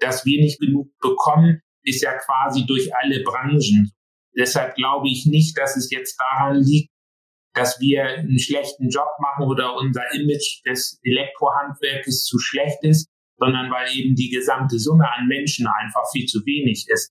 dass 0.00 0.24
wir 0.24 0.40
nicht 0.40 0.60
genug 0.60 0.90
bekommen, 0.98 1.60
ist 1.82 2.02
ja 2.02 2.16
quasi 2.18 2.66
durch 2.66 2.90
alle 2.96 3.22
Branchen. 3.22 3.92
Deshalb 4.38 4.76
glaube 4.76 5.08
ich 5.08 5.26
nicht, 5.26 5.58
dass 5.58 5.76
es 5.76 5.90
jetzt 5.90 6.16
daran 6.18 6.62
liegt, 6.62 6.90
dass 7.54 7.80
wir 7.80 8.04
einen 8.04 8.38
schlechten 8.38 8.88
Job 8.88 9.08
machen 9.18 9.46
oder 9.46 9.74
unser 9.76 10.02
Image 10.14 10.62
des 10.64 11.00
Elektrohandwerkes 11.02 12.24
zu 12.24 12.38
schlecht 12.38 12.78
ist, 12.82 13.08
sondern 13.38 13.70
weil 13.70 13.90
eben 13.96 14.14
die 14.14 14.30
gesamte 14.30 14.78
Summe 14.78 15.10
an 15.12 15.26
Menschen 15.26 15.66
einfach 15.66 16.04
viel 16.12 16.26
zu 16.26 16.40
wenig 16.46 16.86
ist. 16.88 17.10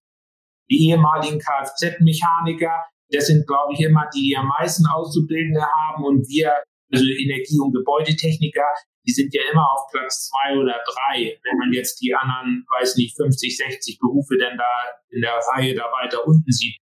Die 0.69 0.89
ehemaligen 0.89 1.39
Kfz-Mechaniker, 1.39 2.85
das 3.09 3.27
sind, 3.27 3.47
glaube 3.47 3.73
ich, 3.73 3.81
immer 3.81 4.09
die, 4.13 4.29
die 4.29 4.37
am 4.37 4.47
meisten 4.47 4.85
Auszubildende 4.85 5.61
haben 5.61 6.03
und 6.03 6.27
wir, 6.27 6.53
also 6.91 7.05
Energie- 7.05 7.59
und 7.59 7.73
Gebäudetechniker, 7.73 8.67
die 9.05 9.13
sind 9.13 9.33
ja 9.33 9.41
immer 9.51 9.65
auf 9.71 9.87
Platz 9.91 10.29
zwei 10.29 10.57
oder 10.57 10.79
drei. 10.85 11.39
Wenn 11.43 11.57
man 11.57 11.71
jetzt 11.71 12.01
die 12.01 12.13
anderen, 12.13 12.65
weiß 12.69 12.97
nicht, 12.97 13.15
50, 13.15 13.55
60 13.55 13.99
Berufe 13.99 14.37
denn 14.37 14.57
da 14.57 14.67
in 15.09 15.21
der 15.21 15.39
Reihe 15.55 15.73
da 15.73 15.83
weiter 15.83 16.27
unten 16.27 16.51
sieht. 16.51 16.77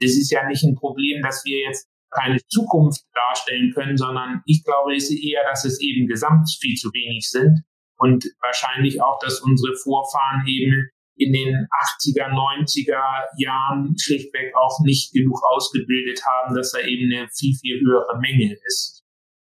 Das 0.00 0.10
ist 0.10 0.30
ja 0.30 0.46
nicht 0.46 0.64
ein 0.64 0.74
Problem, 0.74 1.22
dass 1.22 1.44
wir 1.44 1.58
jetzt 1.66 1.88
keine 2.10 2.38
Zukunft 2.48 3.04
darstellen 3.14 3.72
können, 3.72 3.96
sondern 3.96 4.42
ich 4.46 4.64
glaube, 4.64 4.94
es 4.96 5.10
ist 5.10 5.22
eher, 5.22 5.42
dass 5.48 5.64
es 5.64 5.80
eben 5.80 6.08
gesamt 6.08 6.48
viel 6.60 6.74
zu 6.74 6.88
wenig 6.88 7.28
sind 7.28 7.62
und 7.98 8.24
wahrscheinlich 8.40 9.00
auch, 9.02 9.18
dass 9.20 9.40
unsere 9.40 9.76
Vorfahren 9.76 10.44
eben 10.46 10.88
in 11.16 11.32
den 11.32 11.66
80er, 12.00 12.32
90er 12.32 13.26
Jahren 13.36 13.94
schlichtweg 13.98 14.54
auch 14.56 14.80
nicht 14.84 15.12
genug 15.12 15.38
ausgebildet 15.44 16.20
haben, 16.24 16.54
dass 16.54 16.72
da 16.72 16.80
eben 16.80 17.12
eine 17.12 17.28
viel, 17.28 17.54
viel 17.60 17.78
höhere 17.80 18.18
Menge 18.18 18.56
ist. 18.66 19.04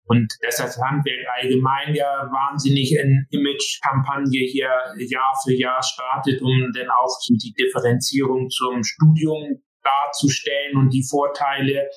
Und 0.08 0.32
dass 0.42 0.58
das 0.58 0.78
Handwerk 0.78 1.26
allgemein 1.42 1.96
ja 1.96 2.30
wahnsinnig 2.32 2.94
in 2.94 3.26
Image-Kampagne 3.32 4.46
hier 4.46 4.70
Jahr 5.00 5.34
für 5.44 5.56
Jahr 5.56 5.82
startet, 5.82 6.44
um 6.44 6.72
dann 6.76 6.90
auch 6.90 7.18
die 7.28 7.54
Differenzierung 7.54 8.48
zum 8.52 8.84
Studium 8.84 9.64
darzustellen 9.86 10.78
und 10.78 10.90
die 10.90 11.06
Vorteile 11.08 11.90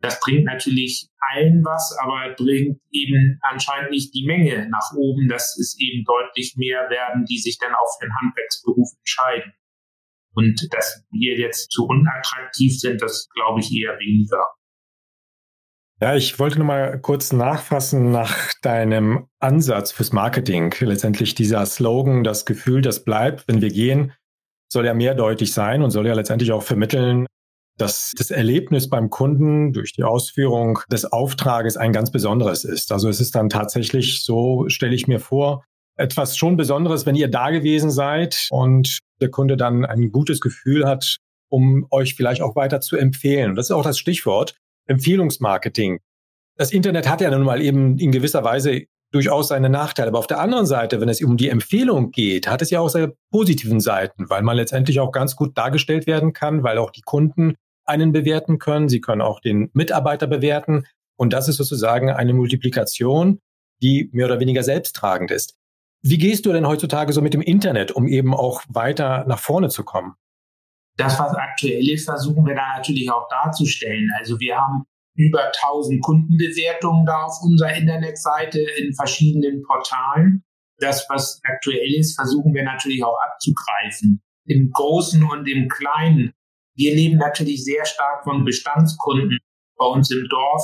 das 0.00 0.20
bringt 0.20 0.44
natürlich 0.44 1.08
allen 1.18 1.64
was, 1.64 1.96
aber 2.00 2.34
bringt 2.36 2.80
eben 2.92 3.38
anscheinend 3.42 3.90
nicht 3.90 4.14
die 4.14 4.24
Menge 4.24 4.68
nach 4.70 4.92
oben, 4.96 5.28
dass 5.28 5.58
es 5.58 5.76
eben 5.78 6.04
deutlich 6.04 6.54
mehr 6.56 6.88
werden, 6.88 7.24
die 7.24 7.38
sich 7.38 7.58
dann 7.58 7.72
für 7.72 8.06
den 8.06 8.14
Handwerksberuf 8.20 8.88
entscheiden. 8.98 9.52
Und 10.34 10.68
dass 10.72 11.04
wir 11.10 11.36
jetzt 11.36 11.72
zu 11.72 11.86
unattraktiv 11.86 12.78
sind, 12.78 13.02
das 13.02 13.28
glaube 13.34 13.60
ich 13.60 13.72
eher 13.72 13.98
weniger. 13.98 14.46
Ja, 16.00 16.14
ich 16.14 16.38
wollte 16.38 16.58
nur 16.58 16.66
mal 16.66 17.00
kurz 17.00 17.32
nachfassen 17.32 18.12
nach 18.12 18.52
deinem 18.62 19.28
Ansatz 19.40 19.90
fürs 19.90 20.12
Marketing. 20.12 20.72
Letztendlich 20.78 21.34
dieser 21.34 21.66
Slogan, 21.66 22.22
das 22.22 22.46
Gefühl, 22.46 22.82
das 22.82 23.02
bleibt, 23.02 23.48
wenn 23.48 23.60
wir 23.60 23.70
gehen, 23.70 24.12
soll 24.68 24.86
ja 24.86 24.94
mehrdeutig 24.94 25.52
sein 25.52 25.82
und 25.82 25.90
soll 25.90 26.06
ja 26.06 26.14
letztendlich 26.14 26.52
auch 26.52 26.62
vermitteln, 26.62 27.26
dass 27.78 28.12
das 28.16 28.30
Erlebnis 28.30 28.90
beim 28.90 29.08
Kunden 29.08 29.72
durch 29.72 29.92
die 29.92 30.02
Ausführung 30.02 30.80
des 30.90 31.04
Auftrages 31.04 31.76
ein 31.76 31.92
ganz 31.92 32.10
besonderes 32.10 32.64
ist. 32.64 32.92
Also 32.92 33.08
es 33.08 33.20
ist 33.20 33.34
dann 33.34 33.48
tatsächlich 33.48 34.22
so, 34.22 34.68
stelle 34.68 34.94
ich 34.94 35.06
mir 35.06 35.20
vor, 35.20 35.64
etwas 35.96 36.36
schon 36.36 36.56
Besonderes, 36.56 37.06
wenn 37.06 37.14
ihr 37.14 37.28
da 37.28 37.50
gewesen 37.50 37.90
seid 37.90 38.48
und 38.50 38.98
der 39.20 39.30
Kunde 39.30 39.56
dann 39.56 39.84
ein 39.84 40.12
gutes 40.12 40.40
Gefühl 40.40 40.86
hat, 40.86 41.16
um 41.48 41.86
euch 41.90 42.14
vielleicht 42.14 42.42
auch 42.42 42.56
weiter 42.56 42.80
zu 42.80 42.96
empfehlen. 42.96 43.50
Und 43.50 43.56
das 43.56 43.66
ist 43.66 43.72
auch 43.72 43.82
das 43.82 43.98
Stichwort 43.98 44.54
Empfehlungsmarketing. 44.86 45.98
Das 46.56 46.72
Internet 46.72 47.08
hat 47.08 47.20
ja 47.20 47.30
nun 47.30 47.44
mal 47.44 47.62
eben 47.62 47.98
in 47.98 48.10
gewisser 48.10 48.42
Weise 48.42 48.84
durchaus 49.10 49.48
seine 49.48 49.70
Nachteile. 49.70 50.08
Aber 50.08 50.18
auf 50.18 50.26
der 50.26 50.40
anderen 50.40 50.66
Seite, 50.66 51.00
wenn 51.00 51.08
es 51.08 51.22
um 51.22 51.36
die 51.36 51.48
Empfehlung 51.48 52.10
geht, 52.10 52.48
hat 52.48 52.62
es 52.62 52.70
ja 52.70 52.80
auch 52.80 52.88
seine 52.88 53.14
positiven 53.30 53.80
Seiten, 53.80 54.28
weil 54.28 54.42
man 54.42 54.56
letztendlich 54.56 55.00
auch 55.00 55.12
ganz 55.12 55.36
gut 55.36 55.56
dargestellt 55.56 56.06
werden 56.06 56.32
kann, 56.32 56.62
weil 56.62 56.78
auch 56.78 56.90
die 56.90 57.02
Kunden 57.02 57.54
einen 57.84 58.12
bewerten 58.12 58.58
können. 58.58 58.88
Sie 58.88 59.00
können 59.00 59.22
auch 59.22 59.40
den 59.40 59.70
Mitarbeiter 59.72 60.26
bewerten. 60.26 60.84
Und 61.16 61.32
das 61.32 61.48
ist 61.48 61.56
sozusagen 61.56 62.10
eine 62.10 62.34
Multiplikation, 62.34 63.40
die 63.82 64.10
mehr 64.12 64.26
oder 64.26 64.40
weniger 64.40 64.62
selbsttragend 64.62 65.30
ist. 65.30 65.56
Wie 66.02 66.18
gehst 66.18 66.46
du 66.46 66.52
denn 66.52 66.66
heutzutage 66.66 67.12
so 67.12 67.22
mit 67.22 67.34
dem 67.34 67.40
Internet, 67.40 67.90
um 67.90 68.06
eben 68.06 68.34
auch 68.34 68.62
weiter 68.68 69.24
nach 69.26 69.38
vorne 69.38 69.68
zu 69.68 69.84
kommen? 69.84 70.14
Das, 70.96 71.18
was 71.18 71.34
aktuell 71.34 71.88
ist, 71.88 72.04
versuchen 72.04 72.44
wir 72.44 72.54
da 72.54 72.76
natürlich 72.76 73.10
auch 73.10 73.28
darzustellen. 73.28 74.10
Also 74.18 74.38
wir 74.38 74.56
haben 74.56 74.84
über 75.18 75.46
1000 75.46 76.00
Kundenbewertungen 76.02 77.04
da 77.04 77.24
auf 77.24 77.42
unserer 77.42 77.74
Internetseite 77.74 78.60
in 78.78 78.94
verschiedenen 78.94 79.62
Portalen. 79.62 80.44
Das, 80.78 81.04
was 81.10 81.40
aktuell 81.44 81.92
ist, 81.94 82.14
versuchen 82.14 82.54
wir 82.54 82.62
natürlich 82.62 83.02
auch 83.04 83.16
abzugreifen. 83.26 84.22
Im 84.46 84.70
Großen 84.70 85.22
und 85.22 85.46
im 85.48 85.68
Kleinen 85.68 86.32
wir 86.78 86.94
leben 86.94 87.18
natürlich 87.18 87.64
sehr 87.64 87.84
stark 87.84 88.22
von 88.22 88.44
Bestandskunden 88.44 89.38
bei 89.76 89.84
uns 89.84 90.12
im 90.12 90.28
Dorf. 90.28 90.62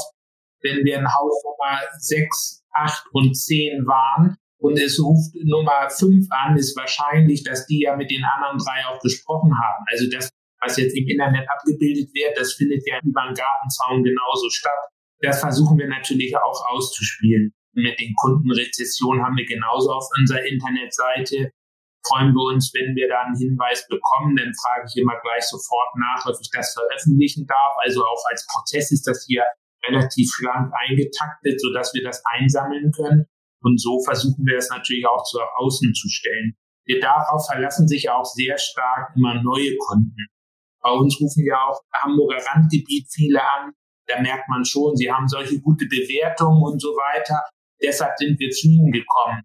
Wenn 0.62 0.84
wir 0.84 0.96
ein 0.96 1.12
Haus 1.12 1.42
Nummer 1.42 1.80
6, 1.98 2.62
8 2.70 3.04
und 3.12 3.34
10 3.36 3.84
waren 3.84 4.36
und 4.58 4.78
es 4.78 5.00
ruft 5.02 5.34
Nummer 5.42 5.90
5 5.90 6.28
an, 6.30 6.56
ist 6.56 6.76
wahrscheinlich, 6.76 7.42
dass 7.42 7.66
die 7.66 7.80
ja 7.80 7.96
mit 7.96 8.12
den 8.12 8.22
anderen 8.24 8.58
drei 8.58 8.86
auch 8.86 9.00
gesprochen 9.00 9.58
haben. 9.58 9.84
Also 9.90 10.08
das, 10.08 10.30
was 10.64 10.76
jetzt 10.76 10.96
im 10.96 11.06
Internet 11.06 11.48
abgebildet 11.48 12.08
wird, 12.14 12.38
das 12.38 12.54
findet 12.54 12.86
ja 12.86 12.98
über 13.02 13.22
den 13.28 13.34
Gartenzaun 13.34 14.02
genauso 14.02 14.48
statt. 14.50 14.90
Das 15.20 15.40
versuchen 15.40 15.78
wir 15.78 15.88
natürlich 15.88 16.36
auch 16.36 16.60
auszuspielen. 16.70 17.52
Mit 17.74 17.98
den 17.98 18.14
Kundenrezessionen 18.14 19.24
haben 19.24 19.36
wir 19.36 19.46
genauso 19.46 19.90
auf 19.90 20.08
unserer 20.18 20.44
Internetseite 20.44 21.50
freuen 22.06 22.32
wir 22.34 22.52
uns, 22.52 22.72
wenn 22.74 22.94
wir 22.94 23.08
da 23.08 23.22
einen 23.24 23.36
Hinweis 23.36 23.86
bekommen. 23.88 24.36
Dann 24.36 24.52
frage 24.54 24.86
ich 24.88 25.00
immer 25.00 25.18
gleich 25.20 25.44
sofort 25.44 25.96
nach, 25.96 26.26
ob 26.26 26.36
ich 26.40 26.50
das 26.52 26.72
veröffentlichen 26.72 27.46
darf. 27.46 27.74
Also 27.82 28.04
auch 28.04 28.22
als 28.30 28.46
Prozess 28.46 28.92
ist 28.92 29.06
das 29.06 29.24
hier 29.26 29.44
relativ 29.86 30.30
schlank 30.32 30.72
eingetaktet, 30.72 31.60
sodass 31.60 31.92
wir 31.94 32.04
das 32.04 32.22
einsammeln 32.24 32.92
können. 32.92 33.26
Und 33.60 33.80
so 33.80 34.00
versuchen 34.04 34.44
wir 34.44 34.58
es 34.58 34.68
natürlich 34.68 35.06
auch 35.06 35.24
zu 35.24 35.40
außen 35.40 35.94
zu 35.94 36.08
stellen. 36.08 36.56
Wir 36.84 37.00
darauf 37.00 37.46
verlassen 37.46 37.88
sich 37.88 38.10
auch 38.10 38.24
sehr 38.24 38.58
stark 38.58 39.16
immer 39.16 39.42
neue 39.42 39.76
Kunden. 39.78 40.28
Bei 40.84 40.90
uns 40.90 41.18
rufen 41.18 41.46
ja 41.46 41.56
auch 41.66 41.80
Hamburger 41.94 42.44
Randgebiet 42.44 43.08
viele 43.10 43.40
an. 43.40 43.72
Da 44.06 44.20
merkt 44.20 44.48
man 44.50 44.64
schon, 44.66 44.94
sie 44.96 45.10
haben 45.10 45.26
solche 45.26 45.58
gute 45.60 45.86
Bewertungen 45.86 46.62
und 46.62 46.80
so 46.80 46.88
weiter. 46.90 47.40
Deshalb 47.82 48.18
sind 48.18 48.38
wir 48.38 48.50
zu 48.50 48.68
ihnen 48.68 48.92
gekommen. 48.92 49.42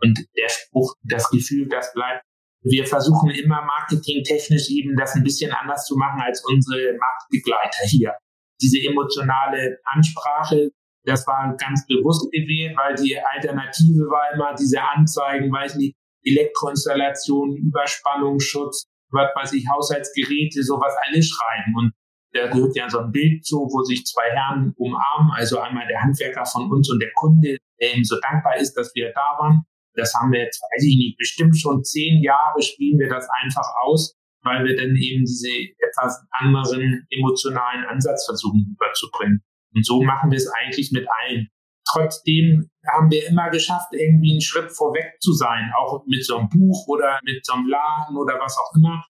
Und 0.00 0.18
der 0.36 0.48
Spruch, 0.48 0.94
das 1.02 1.28
Gefühl, 1.28 1.68
das 1.68 1.92
bleibt. 1.92 2.22
Wir 2.62 2.86
versuchen 2.86 3.30
immer 3.30 3.62
marketingtechnisch 3.62 4.70
eben 4.70 4.96
das 4.96 5.14
ein 5.14 5.22
bisschen 5.22 5.52
anders 5.52 5.84
zu 5.84 5.96
machen 5.96 6.20
als 6.20 6.42
unsere 6.44 6.96
Marktbegleiter 6.98 7.84
hier. 7.84 8.14
Diese 8.60 8.78
emotionale 8.88 9.78
Ansprache, 9.84 10.70
das 11.04 11.26
war 11.26 11.54
ganz 11.56 11.86
bewusst 11.86 12.30
gewählt, 12.32 12.76
weil 12.76 12.94
die 12.94 13.18
Alternative 13.18 14.08
war 14.10 14.32
immer 14.34 14.54
diese 14.54 14.82
Anzeigen, 14.82 15.52
weiß 15.52 15.76
nicht, 15.76 15.94
Elektroinstallation, 16.24 17.56
Überspannungsschutz, 17.56 18.86
was 19.10 19.30
weiß 19.34 19.52
ich, 19.54 19.66
Haushaltsgeräte, 19.68 20.62
sowas 20.62 20.94
alles 21.06 21.28
schreiben. 21.28 21.74
Und 21.76 21.92
da 22.32 22.48
gehört 22.48 22.76
ja 22.76 22.88
so 22.88 22.98
ein 23.00 23.12
Bild 23.12 23.44
zu, 23.44 23.56
wo 23.56 23.82
sich 23.82 24.04
zwei 24.04 24.30
Herren 24.30 24.74
umarmen, 24.76 25.32
also 25.34 25.58
einmal 25.60 25.86
der 25.88 26.02
Handwerker 26.02 26.44
von 26.44 26.70
uns 26.70 26.90
und 26.90 27.00
der 27.00 27.12
Kunde, 27.14 27.56
der 27.80 27.96
ihm 27.96 28.04
so 28.04 28.16
dankbar 28.20 28.56
ist, 28.56 28.74
dass 28.74 28.94
wir 28.94 29.12
da 29.14 29.36
waren. 29.38 29.62
Das 29.94 30.14
haben 30.14 30.32
wir 30.32 30.40
jetzt, 30.40 30.60
weiß 30.60 30.84
ich 30.84 30.96
nicht, 30.96 31.18
bestimmt 31.18 31.58
schon 31.58 31.82
zehn 31.82 32.22
Jahre 32.22 32.62
spielen 32.62 32.98
wir 32.98 33.08
das 33.08 33.26
einfach 33.42 33.66
aus, 33.82 34.14
weil 34.42 34.64
wir 34.64 34.76
dann 34.76 34.94
eben 34.94 35.24
diese 35.24 35.50
etwas 35.50 36.22
anderen 36.30 37.06
emotionalen 37.10 37.84
Ansatz 37.84 38.26
versuchen 38.26 38.76
überzubringen. 38.76 39.42
Und 39.74 39.84
so 39.84 40.02
machen 40.02 40.30
wir 40.30 40.36
es 40.36 40.48
eigentlich 40.48 40.92
mit 40.92 41.06
allen. 41.08 41.48
Trotzdem 41.92 42.70
haben 42.86 43.10
wir 43.10 43.26
immer 43.28 43.50
geschafft, 43.50 43.88
irgendwie 43.92 44.32
einen 44.32 44.40
Schritt 44.40 44.70
vorweg 44.72 45.16
zu 45.20 45.32
sein, 45.32 45.72
auch 45.78 46.04
mit 46.06 46.24
so 46.24 46.36
einem 46.36 46.48
Buch 46.48 46.86
oder 46.88 47.18
mit 47.24 47.44
so 47.44 47.54
einem 47.54 47.66
Laden 47.66 48.16
oder 48.16 48.38
was 48.40 48.56
auch 48.58 48.76
immer. 48.76 49.04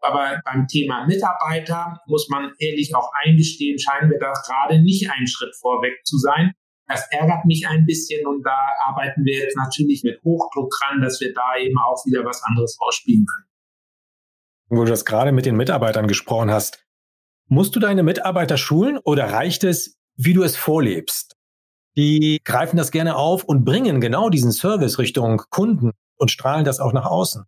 Aber 0.00 0.40
beim 0.44 0.66
Thema 0.66 1.06
Mitarbeiter 1.06 2.00
muss 2.06 2.28
man 2.28 2.52
ehrlich 2.58 2.94
auch 2.94 3.10
eingestehen, 3.24 3.78
scheinen 3.78 4.10
wir 4.10 4.18
da 4.18 4.32
gerade 4.32 4.80
nicht 4.82 5.10
einen 5.10 5.26
Schritt 5.26 5.54
vorweg 5.56 6.04
zu 6.04 6.18
sein. 6.18 6.52
Das 6.86 7.06
ärgert 7.10 7.46
mich 7.46 7.66
ein 7.66 7.86
bisschen 7.86 8.26
und 8.26 8.42
da 8.42 8.58
arbeiten 8.86 9.24
wir 9.24 9.38
jetzt 9.38 9.56
natürlich 9.56 10.02
mit 10.04 10.22
Hochdruck 10.22 10.70
dran, 10.78 11.00
dass 11.00 11.20
wir 11.20 11.32
da 11.32 11.56
eben 11.58 11.78
auch 11.78 12.04
wieder 12.04 12.24
was 12.24 12.42
anderes 12.42 12.76
ausspielen 12.78 13.24
können. 13.24 13.48
Wo 14.68 14.84
du 14.84 14.90
das 14.90 15.06
gerade 15.06 15.32
mit 15.32 15.46
den 15.46 15.56
Mitarbeitern 15.56 16.06
gesprochen 16.06 16.50
hast, 16.50 16.84
musst 17.48 17.74
du 17.74 17.80
deine 17.80 18.02
Mitarbeiter 18.02 18.58
schulen 18.58 18.98
oder 18.98 19.32
reicht 19.32 19.64
es, 19.64 19.98
wie 20.16 20.34
du 20.34 20.42
es 20.42 20.56
vorlebst? 20.56 21.33
Die 21.96 22.40
greifen 22.44 22.76
das 22.76 22.90
gerne 22.90 23.16
auf 23.16 23.44
und 23.44 23.64
bringen 23.64 24.00
genau 24.00 24.28
diesen 24.28 24.52
Service 24.52 24.98
Richtung 24.98 25.42
Kunden 25.50 25.92
und 26.16 26.30
strahlen 26.30 26.64
das 26.64 26.80
auch 26.80 26.92
nach 26.92 27.06
außen. 27.06 27.44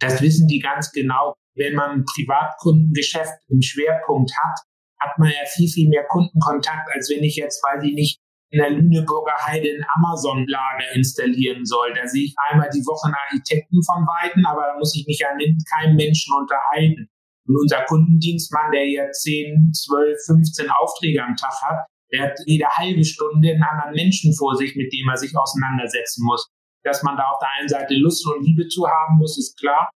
Das 0.00 0.20
wissen 0.22 0.46
die 0.46 0.60
ganz 0.60 0.92
genau. 0.92 1.34
Wenn 1.56 1.74
man 1.74 1.90
ein 1.90 2.04
Privatkundengeschäft 2.04 3.32
im 3.48 3.62
Schwerpunkt 3.62 4.32
hat, 4.36 4.58
hat 5.00 5.18
man 5.18 5.28
ja 5.28 5.46
viel, 5.52 5.68
viel 5.68 5.88
mehr 5.88 6.04
Kundenkontakt, 6.04 6.88
als 6.92 7.10
wenn 7.10 7.22
ich 7.22 7.36
jetzt, 7.36 7.62
weiß 7.62 7.82
ich 7.84 7.94
nicht, 7.94 8.20
in 8.50 8.60
der 8.60 8.70
Lüneburger 8.70 9.34
Heide 9.46 9.68
ein 9.68 9.84
Amazon-Lager 9.96 10.94
installieren 10.94 11.64
soll. 11.64 11.92
Da 11.94 12.06
sehe 12.06 12.24
ich 12.24 12.34
einmal 12.50 12.70
die 12.70 12.86
Woche 12.86 13.06
einen 13.06 13.16
Architekten 13.26 13.82
von 13.82 14.06
Weitem, 14.06 14.46
aber 14.46 14.62
da 14.62 14.78
muss 14.78 14.94
ich 14.96 15.06
mich 15.06 15.18
ja 15.18 15.34
mit 15.36 15.50
keinem 15.74 15.96
Menschen 15.96 16.32
unterhalten. 16.34 17.08
Und 17.46 17.56
unser 17.60 17.82
Kundendienstmann, 17.84 18.70
der 18.72 18.84
hier 18.84 19.10
10, 19.10 19.72
12, 19.74 20.18
15 20.26 20.70
Aufträge 20.70 21.22
am 21.22 21.34
Tag 21.36 21.54
hat, 21.62 21.86
der 22.14 22.30
hat 22.30 22.38
jede 22.46 22.66
halbe 22.68 23.04
Stunde 23.04 23.50
einen 23.50 23.62
anderen 23.62 23.94
Menschen 23.94 24.32
vor 24.34 24.54
sich, 24.54 24.76
mit 24.76 24.92
dem 24.92 25.08
er 25.08 25.16
sich 25.16 25.36
auseinandersetzen 25.36 26.24
muss. 26.24 26.48
Dass 26.84 27.02
man 27.02 27.16
da 27.16 27.24
auf 27.24 27.38
der 27.40 27.48
einen 27.58 27.68
Seite 27.68 27.94
Lust 27.94 28.24
und 28.26 28.44
Liebe 28.44 28.68
zu 28.68 28.86
haben 28.86 29.18
muss, 29.18 29.36
ist 29.36 29.58
klar. 29.58 29.90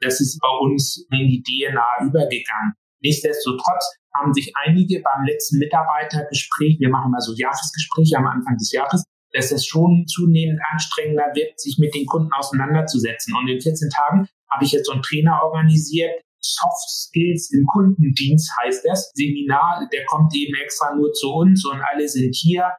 Das 0.00 0.20
ist 0.20 0.38
bei 0.40 0.50
uns 0.60 1.06
in 1.10 1.28
die 1.28 1.42
DNA 1.42 2.06
übergegangen. 2.06 2.74
Nichtsdestotrotz 3.00 3.96
haben 4.14 4.34
sich 4.34 4.52
einige 4.66 5.00
beim 5.00 5.24
letzten 5.24 5.58
Mitarbeitergespräch, 5.58 6.78
wir 6.78 6.90
machen 6.90 7.10
mal 7.10 7.20
so 7.20 7.32
Jahresgespräche 7.34 8.18
am 8.18 8.26
Anfang 8.26 8.56
des 8.58 8.70
Jahres, 8.72 9.04
dass 9.32 9.50
es 9.50 9.64
schon 9.64 10.04
zunehmend 10.06 10.60
anstrengender 10.70 11.32
wird, 11.34 11.58
sich 11.58 11.78
mit 11.78 11.94
den 11.94 12.04
Kunden 12.04 12.32
auseinanderzusetzen. 12.32 13.34
Und 13.34 13.48
in 13.48 13.60
14 13.60 13.88
Tagen 13.88 14.28
habe 14.50 14.64
ich 14.64 14.72
jetzt 14.72 14.86
so 14.86 14.92
einen 14.92 15.02
Trainer 15.02 15.40
organisiert, 15.42 16.20
Soft 16.44 16.88
Skills 16.88 17.52
im 17.52 17.64
Kundendienst 17.66 18.50
heißt 18.62 18.84
das. 18.84 19.12
Seminar, 19.14 19.88
der 19.92 20.04
kommt 20.06 20.34
eben 20.34 20.54
extra 20.56 20.94
nur 20.94 21.12
zu 21.12 21.28
uns 21.30 21.64
und 21.64 21.80
alle 21.80 22.08
sind 22.08 22.34
hier. 22.34 22.70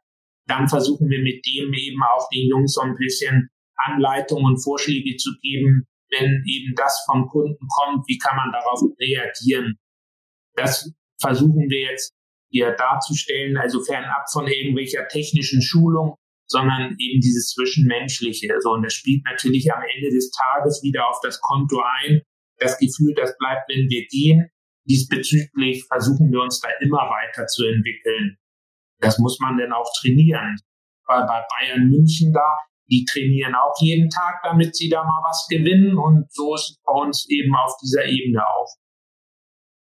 Dann 0.46 0.68
versuchen 0.68 1.08
wir 1.08 1.22
mit 1.22 1.44
dem 1.46 1.72
eben 1.72 2.02
auch 2.02 2.28
den 2.28 2.48
Jungs 2.48 2.74
so 2.74 2.82
ein 2.82 2.94
bisschen 2.96 3.48
Anleitungen 3.76 4.44
und 4.44 4.62
Vorschläge 4.62 5.16
zu 5.16 5.30
geben, 5.40 5.86
wenn 6.10 6.42
eben 6.46 6.74
das 6.76 7.02
vom 7.06 7.26
Kunden 7.28 7.66
kommt, 7.66 8.04
wie 8.06 8.18
kann 8.18 8.36
man 8.36 8.52
darauf 8.52 8.80
reagieren. 9.00 9.76
Das 10.54 10.92
versuchen 11.20 11.68
wir 11.68 11.90
jetzt 11.90 12.12
hier 12.50 12.72
darzustellen, 12.72 13.56
also 13.56 13.82
fernab 13.82 14.30
von 14.30 14.46
irgendwelcher 14.46 15.08
technischen 15.08 15.62
Schulung, 15.62 16.14
sondern 16.46 16.94
eben 16.98 17.20
dieses 17.20 17.50
Zwischenmenschliche. 17.50 18.54
So, 18.60 18.72
und 18.72 18.82
das 18.82 18.94
spielt 18.94 19.24
natürlich 19.24 19.72
am 19.72 19.82
Ende 19.96 20.10
des 20.10 20.30
Tages 20.30 20.82
wieder 20.82 21.08
auf 21.08 21.18
das 21.22 21.40
Konto 21.40 21.82
ein. 22.02 22.22
Das 22.64 22.78
Gefühl, 22.78 23.14
das 23.14 23.36
bleibt, 23.38 23.68
wenn 23.68 23.88
wir 23.88 24.06
gehen. 24.06 24.50
Diesbezüglich 24.88 25.84
versuchen 25.86 26.30
wir 26.30 26.40
uns 26.40 26.60
da 26.60 26.68
immer 26.80 27.08
weiter 27.10 27.46
zu 27.46 27.64
entwickeln. 27.64 28.38
Das 29.00 29.18
muss 29.18 29.38
man 29.40 29.58
dann 29.58 29.72
auch 29.72 29.90
trainieren. 30.00 30.56
Bei, 31.06 31.20
bei 31.20 31.44
Bayern 31.50 31.88
München 31.90 32.32
da, 32.32 32.58
die 32.90 33.04
trainieren 33.04 33.54
auch 33.54 33.74
jeden 33.80 34.08
Tag, 34.08 34.40
damit 34.42 34.76
sie 34.76 34.88
da 34.88 35.04
mal 35.04 35.22
was 35.26 35.46
gewinnen. 35.48 35.98
Und 35.98 36.32
so 36.32 36.54
ist 36.54 36.70
es 36.70 36.80
bei 36.84 36.92
uns 36.92 37.26
eben 37.28 37.54
auf 37.54 37.76
dieser 37.82 38.06
Ebene 38.06 38.46
auch. 38.46 38.68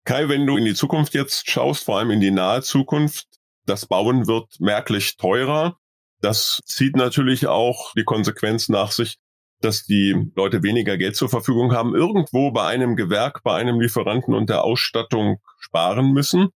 Kai, 0.05 0.29
wenn 0.29 0.45
du 0.45 0.57
in 0.57 0.65
die 0.65 0.75
Zukunft 0.75 1.13
jetzt 1.13 1.49
schaust, 1.49 1.83
vor 1.83 1.97
allem 1.97 2.11
in 2.11 2.19
die 2.19 2.31
nahe 2.31 2.61
Zukunft, 2.61 3.27
das 3.65 3.87
Bauen 3.87 4.27
wird 4.27 4.59
merklich 4.59 5.17
teurer. 5.17 5.77
Das 6.21 6.61
zieht 6.65 6.95
natürlich 6.95 7.47
auch 7.47 7.93
die 7.93 8.03
Konsequenz 8.03 8.69
nach 8.69 8.91
sich, 8.91 9.17
dass 9.65 9.85
die 9.85 10.31
Leute 10.35 10.61
weniger 10.61 10.95
Geld 10.97 11.15
zur 11.15 11.27
Verfügung 11.27 11.73
haben, 11.73 11.95
irgendwo 11.95 12.51
bei 12.51 12.67
einem 12.67 12.95
Gewerk, 12.95 13.41
bei 13.43 13.55
einem 13.55 13.81
Lieferanten 13.81 14.33
und 14.33 14.49
der 14.49 14.63
Ausstattung 14.63 15.41
sparen 15.57 16.11
müssen. 16.11 16.49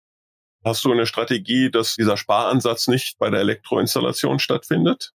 Hast 0.63 0.85
du 0.85 0.91
eine 0.91 1.05
Strategie, 1.05 1.71
dass 1.71 1.95
dieser 1.95 2.17
Sparansatz 2.17 2.87
nicht 2.87 3.17
bei 3.17 3.29
der 3.29 3.39
Elektroinstallation 3.39 4.39
stattfindet? 4.39 5.13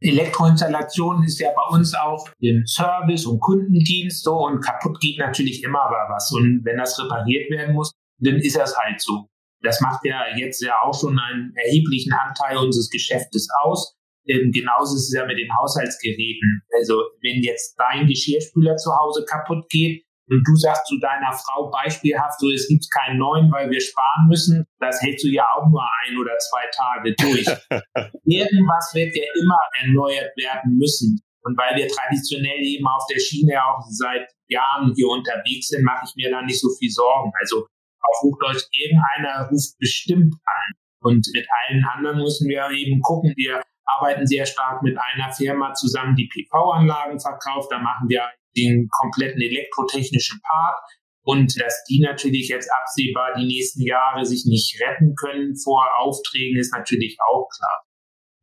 Elektroinstallation 0.00 1.24
ist 1.24 1.38
ja 1.38 1.50
bei 1.54 1.76
uns 1.76 1.94
auch 1.94 2.28
im 2.40 2.66
Service 2.66 3.24
und 3.24 3.40
Kundendienst 3.40 4.24
so 4.24 4.44
und 4.44 4.60
kaputt 4.60 5.00
geht 5.00 5.18
natürlich 5.18 5.62
immer 5.62 5.88
was. 6.08 6.30
Und 6.32 6.64
wenn 6.64 6.76
das 6.76 6.98
repariert 6.98 7.50
werden 7.50 7.74
muss, 7.74 7.92
dann 8.18 8.36
ist 8.36 8.56
das 8.56 8.76
halt 8.76 9.00
so. 9.00 9.28
Das 9.62 9.80
macht 9.80 10.04
ja 10.04 10.24
jetzt 10.36 10.60
ja 10.60 10.74
auch 10.82 10.98
schon 10.98 11.18
einen 11.18 11.54
erheblichen 11.54 12.12
Anteil 12.12 12.58
unseres 12.58 12.90
Geschäftes 12.90 13.48
aus. 13.62 13.94
Ähm, 14.26 14.50
genauso 14.52 14.96
ist 14.96 15.08
es 15.08 15.14
ja 15.14 15.26
mit 15.26 15.38
den 15.38 15.50
Haushaltsgeräten. 15.56 16.62
Also 16.78 17.02
wenn 17.22 17.42
jetzt 17.42 17.74
dein 17.76 18.06
Geschirrspüler 18.06 18.76
zu 18.76 18.90
Hause 18.94 19.24
kaputt 19.28 19.68
geht, 19.70 20.04
und 20.30 20.42
du 20.46 20.56
sagst 20.56 20.86
zu 20.86 20.98
deiner 20.98 21.32
Frau 21.32 21.70
beispielhaft, 21.70 22.40
so 22.40 22.48
es 22.50 22.68
gibt 22.68 22.86
keinen 22.90 23.18
neuen, 23.18 23.50
weil 23.50 23.70
wir 23.70 23.80
sparen 23.80 24.28
müssen, 24.28 24.64
das 24.78 25.02
hältst 25.02 25.24
du 25.24 25.28
ja 25.28 25.44
auch 25.56 25.68
nur 25.68 25.82
ein 25.82 26.16
oder 26.16 26.32
zwei 26.38 26.64
Tage 26.72 27.14
durch. 27.18 27.46
Irgendwas 28.24 28.94
wird 28.94 29.14
ja 29.14 29.24
immer 29.40 29.58
erneuert 29.82 30.32
werden 30.36 30.78
müssen. 30.78 31.20
Und 31.42 31.58
weil 31.58 31.76
wir 31.76 31.88
traditionell 31.88 32.62
eben 32.62 32.86
auf 32.86 33.04
der 33.12 33.18
Schiene 33.18 33.58
auch 33.62 33.82
seit 33.90 34.30
Jahren 34.48 34.94
hier 34.94 35.08
unterwegs 35.08 35.68
sind, 35.68 35.82
mache 35.82 36.06
ich 36.06 36.14
mir 36.14 36.30
da 36.30 36.40
nicht 36.42 36.60
so 36.60 36.68
viel 36.78 36.90
Sorgen. 36.90 37.32
Also 37.40 37.66
auf 37.66 38.16
Hochdeutsch, 38.22 38.64
irgendeiner 38.70 39.48
ruft 39.50 39.76
bestimmt 39.78 40.34
an. 40.34 40.72
Und 41.00 41.26
mit 41.34 41.46
allen 41.50 41.84
anderen 41.84 42.18
müssen 42.18 42.48
wir 42.48 42.70
eben 42.70 43.00
gucken. 43.00 43.34
Wir 43.36 43.60
arbeiten 43.96 44.26
sehr 44.26 44.46
stark 44.46 44.82
mit 44.82 44.96
einer 44.98 45.32
Firma 45.32 45.74
zusammen, 45.74 46.16
die 46.16 46.28
PV-Anlagen 46.28 47.20
verkauft. 47.20 47.70
Da 47.70 47.78
machen 47.78 48.08
wir 48.08 48.28
den 48.56 48.88
kompletten 48.90 49.40
elektrotechnischen 49.40 50.40
Part 50.42 50.76
und 51.24 51.60
dass 51.60 51.84
die 51.88 52.00
natürlich 52.00 52.48
jetzt 52.48 52.68
absehbar 52.82 53.34
die 53.38 53.46
nächsten 53.46 53.82
Jahre 53.82 54.24
sich 54.26 54.44
nicht 54.46 54.80
retten 54.80 55.14
können 55.14 55.56
vor 55.56 55.86
Aufträgen, 55.98 56.58
ist 56.58 56.72
natürlich 56.72 57.16
auch 57.30 57.48
klar. 57.56 57.84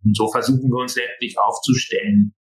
Und 0.04 0.16
so 0.16 0.32
versuchen 0.32 0.70
wir 0.70 0.80
uns 0.80 0.96
letztlich 0.96 1.38
aufzustellen. 1.38 2.34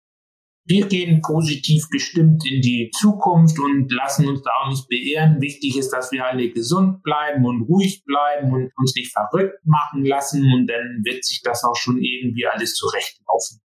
Wir 0.69 0.85
gehen 0.87 1.21
positiv 1.21 1.87
gestimmt 1.89 2.45
in 2.45 2.61
die 2.61 2.91
Zukunft 2.99 3.57
und 3.57 3.89
lassen 3.89 4.27
uns 4.27 4.41
da 4.43 4.51
auch 4.61 4.69
nicht 4.69 4.89
beehren. 4.89 5.39
Wichtig 5.39 5.77
ist, 5.77 5.91
dass 5.91 6.11
wir 6.11 6.25
alle 6.25 6.49
gesund 6.49 7.03
bleiben 7.03 7.45
und 7.45 7.61
ruhig 7.61 8.03
bleiben 8.03 8.51
und 8.51 8.71
uns 8.75 8.93
nicht 8.95 9.13
verrückt 9.13 9.65
machen 9.65 10.03
lassen 10.03 10.43
und 10.53 10.67
dann 10.67 11.03
wird 11.05 11.23
sich 11.23 11.41
das 11.41 11.63
auch 11.63 11.77
schon 11.77 12.01
irgendwie 12.01 12.45
alles 12.47 12.75
zurechtlaufen. 12.75 13.61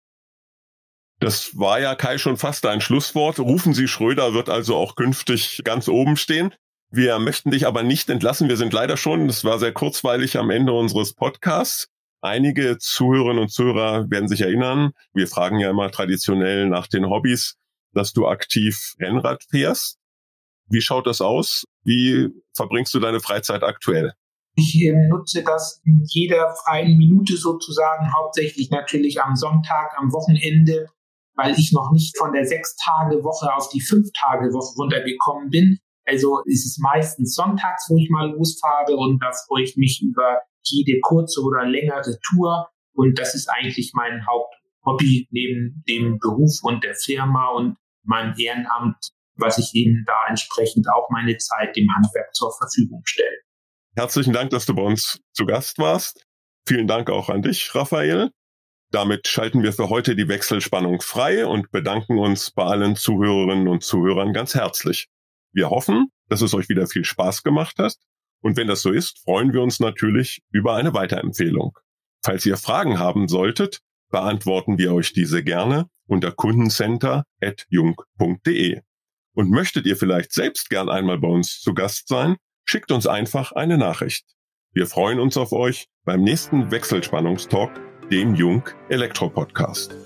Das 1.21 1.59
war 1.59 1.81
ja 1.81 1.95
Kai 1.95 2.17
schon 2.17 2.39
fast 2.39 2.65
ein 2.65 2.81
Schlusswort. 2.81 3.39
Rufen 3.39 3.75
Sie 3.75 3.89
Schröder 3.89 4.33
wird 4.33 4.49
also 4.49 4.77
auch 4.77 4.97
künftig 4.97 5.63
ganz 5.65 5.89
oben 5.89 6.17
stehen. 6.17 6.55
Wir 6.91 7.19
möchten 7.19 7.51
dich 7.51 7.67
aber 7.67 7.83
nicht 7.83 8.09
entlassen. 8.09 8.49
Wir 8.49 8.57
sind 8.57 8.73
leider 8.73 8.97
schon, 8.97 9.27
das 9.27 9.45
war 9.45 9.59
sehr 9.59 9.73
kurzweilig 9.73 10.39
am 10.39 10.49
Ende 10.49 10.73
unseres 10.73 11.13
Podcasts. 11.13 11.89
Einige 12.27 12.77
Zuhörerinnen 12.79 13.43
und 13.43 13.51
Zuhörer 13.51 14.11
werden 14.11 14.27
sich 14.27 14.41
erinnern, 14.41 14.91
wir 15.15 15.29
fragen 15.29 15.61
ja 15.61 15.71
immer 15.71 15.93
traditionell 15.93 16.69
nach 16.69 16.89
den 16.89 17.07
Hobbys, 17.09 17.55
dass 17.93 18.13
du 18.13 18.27
aktiv 18.27 18.95
Rennrad 18.99 19.45
fährst. 19.49 19.99
Wie 20.69 20.81
schaut 20.81 21.07
das 21.07 21.21
aus? 21.21 21.65
Wie 21.85 22.31
verbringst 22.53 22.93
du 22.95 22.99
deine 22.99 23.21
Freizeit 23.21 23.63
aktuell? 23.63 24.13
Ich 24.57 24.75
äh, 24.83 24.93
nutze 25.09 25.45
das 25.45 25.81
in 25.85 26.03
jeder 26.09 26.53
freien 26.65 26.97
Minute 26.97 27.37
sozusagen, 27.37 28.13
hauptsächlich 28.13 28.71
natürlich 28.71 29.23
am 29.23 29.37
Sonntag, 29.37 29.95
am 29.97 30.13
Wochenende 30.13 30.89
weil 31.37 31.55
ich 31.59 31.73
noch 31.73 31.93
nicht 31.93 32.17
von 32.17 32.33
der 32.33 32.47
Sechs-Tage-Woche 32.47 33.55
auf 33.55 33.69
die 33.69 33.83
Fünf-Tage-Woche 33.83 34.75
runtergekommen 34.77 35.51
bin. 35.51 35.79
Also 36.07 36.41
ist 36.47 36.65
es 36.65 36.79
meistens 36.79 37.35
sonntags, 37.35 37.87
wo 37.89 37.99
ich 37.99 38.09
mal 38.11 38.31
losfahre 38.31 38.97
und 38.97 39.23
da 39.23 39.33
freue 39.47 39.65
ich 39.65 39.77
mich 39.77 40.03
über 40.03 40.41
jede 40.71 41.01
kurze 41.01 41.41
oder 41.43 41.67
längere 41.67 42.19
Tour. 42.29 42.69
Und 42.95 43.19
das 43.19 43.35
ist 43.35 43.49
eigentlich 43.49 43.93
mein 43.95 44.27
Haupthobby 44.27 45.29
neben 45.31 45.83
dem 45.89 46.19
Beruf 46.19 46.61
und 46.63 46.85
der 46.85 46.95
Firma 46.95 47.51
und 47.51 47.77
meinem 48.05 48.35
Ehrenamt, 48.39 48.97
was 49.35 49.59
ich 49.59 49.75
eben 49.75 50.05
da 50.07 50.27
entsprechend 50.29 50.87
auch 50.89 51.09
meine 51.11 51.37
Zeit 51.37 51.77
dem 51.77 51.89
Handwerk 51.95 52.35
zur 52.35 52.53
Verfügung 52.57 53.03
stelle. 53.05 53.37
Herzlichen 53.95 54.33
Dank, 54.33 54.51
dass 54.51 54.67
du 54.67 54.75
bei 54.75 54.83
uns 54.83 55.21
zu 55.33 55.47
Gast 55.47 55.79
warst. 55.79 56.27
Vielen 56.67 56.87
Dank 56.87 57.11
auch 57.11 57.29
an 57.29 57.43
dich, 57.43 57.75
Raphael. 57.75 58.31
Damit 58.91 59.27
schalten 59.27 59.63
wir 59.63 59.73
für 59.73 59.89
heute 59.89 60.15
die 60.15 60.29
Wechselspannung 60.29 61.01
frei 61.01 61.47
und 61.47 61.71
bedanken 61.71 62.19
uns 62.19 62.51
bei 62.51 62.65
allen 62.65 62.95
Zuhörerinnen 62.97 63.69
und 63.69 63.83
Zuhörern 63.83 64.33
ganz 64.33 64.55
herzlich. 64.55 65.09
Wir 65.53 65.71
hoffen, 65.71 66.09
dass 66.29 66.41
es 66.41 66.55
euch 66.55 66.69
wieder 66.69 66.87
viel 66.87 67.05
Spaß 67.05 67.43
gemacht 67.43 67.79
hat 67.79 67.97
und 68.47 68.57
wenn 68.57 68.69
das 68.69 68.83
so 68.83 68.93
ist, 68.93 69.19
freuen 69.25 69.53
wir 69.53 69.61
uns 69.61 69.81
natürlich 69.81 70.41
über 70.53 70.77
eine 70.77 70.95
Weiterempfehlung. 70.95 71.77
Falls 72.25 72.47
ihr 72.47 72.57
Fragen 72.57 73.01
haben 73.01 73.27
solltet, 73.27 73.81
beantworten 74.09 74.79
wir 74.79 74.95
euch 74.95 75.13
diese 75.13 75.43
gerne 75.43 75.89
unter 76.07 76.31
kundencenter.jung.de. 76.31 78.81
Und 79.35 79.51
möchtet 79.51 79.87
ihr 79.87 79.97
vielleicht 79.97 80.33
selbst 80.33 80.71
gern 80.71 80.89
einmal 80.89 81.19
bei 81.19 81.27
uns 81.27 81.61
zu 81.61 81.75
Gast 81.75 82.07
sein, 82.07 82.37
schickt 82.65 82.93
uns 82.93 83.09
einfach 83.09 83.51
eine 83.51 83.79
Nachricht. 83.79 84.25
Wir 84.73 84.87
freuen 84.87 85.19
uns 85.19 85.37
auf 85.37 85.51
euch 85.51 85.89
beim 86.05 86.23
nächsten 86.23 86.71
Wechselspannungstalk 86.71 87.81
dem 88.13 88.37
Jung 88.37 88.63
Elektro 88.89 89.29
Podcast. 89.29 90.06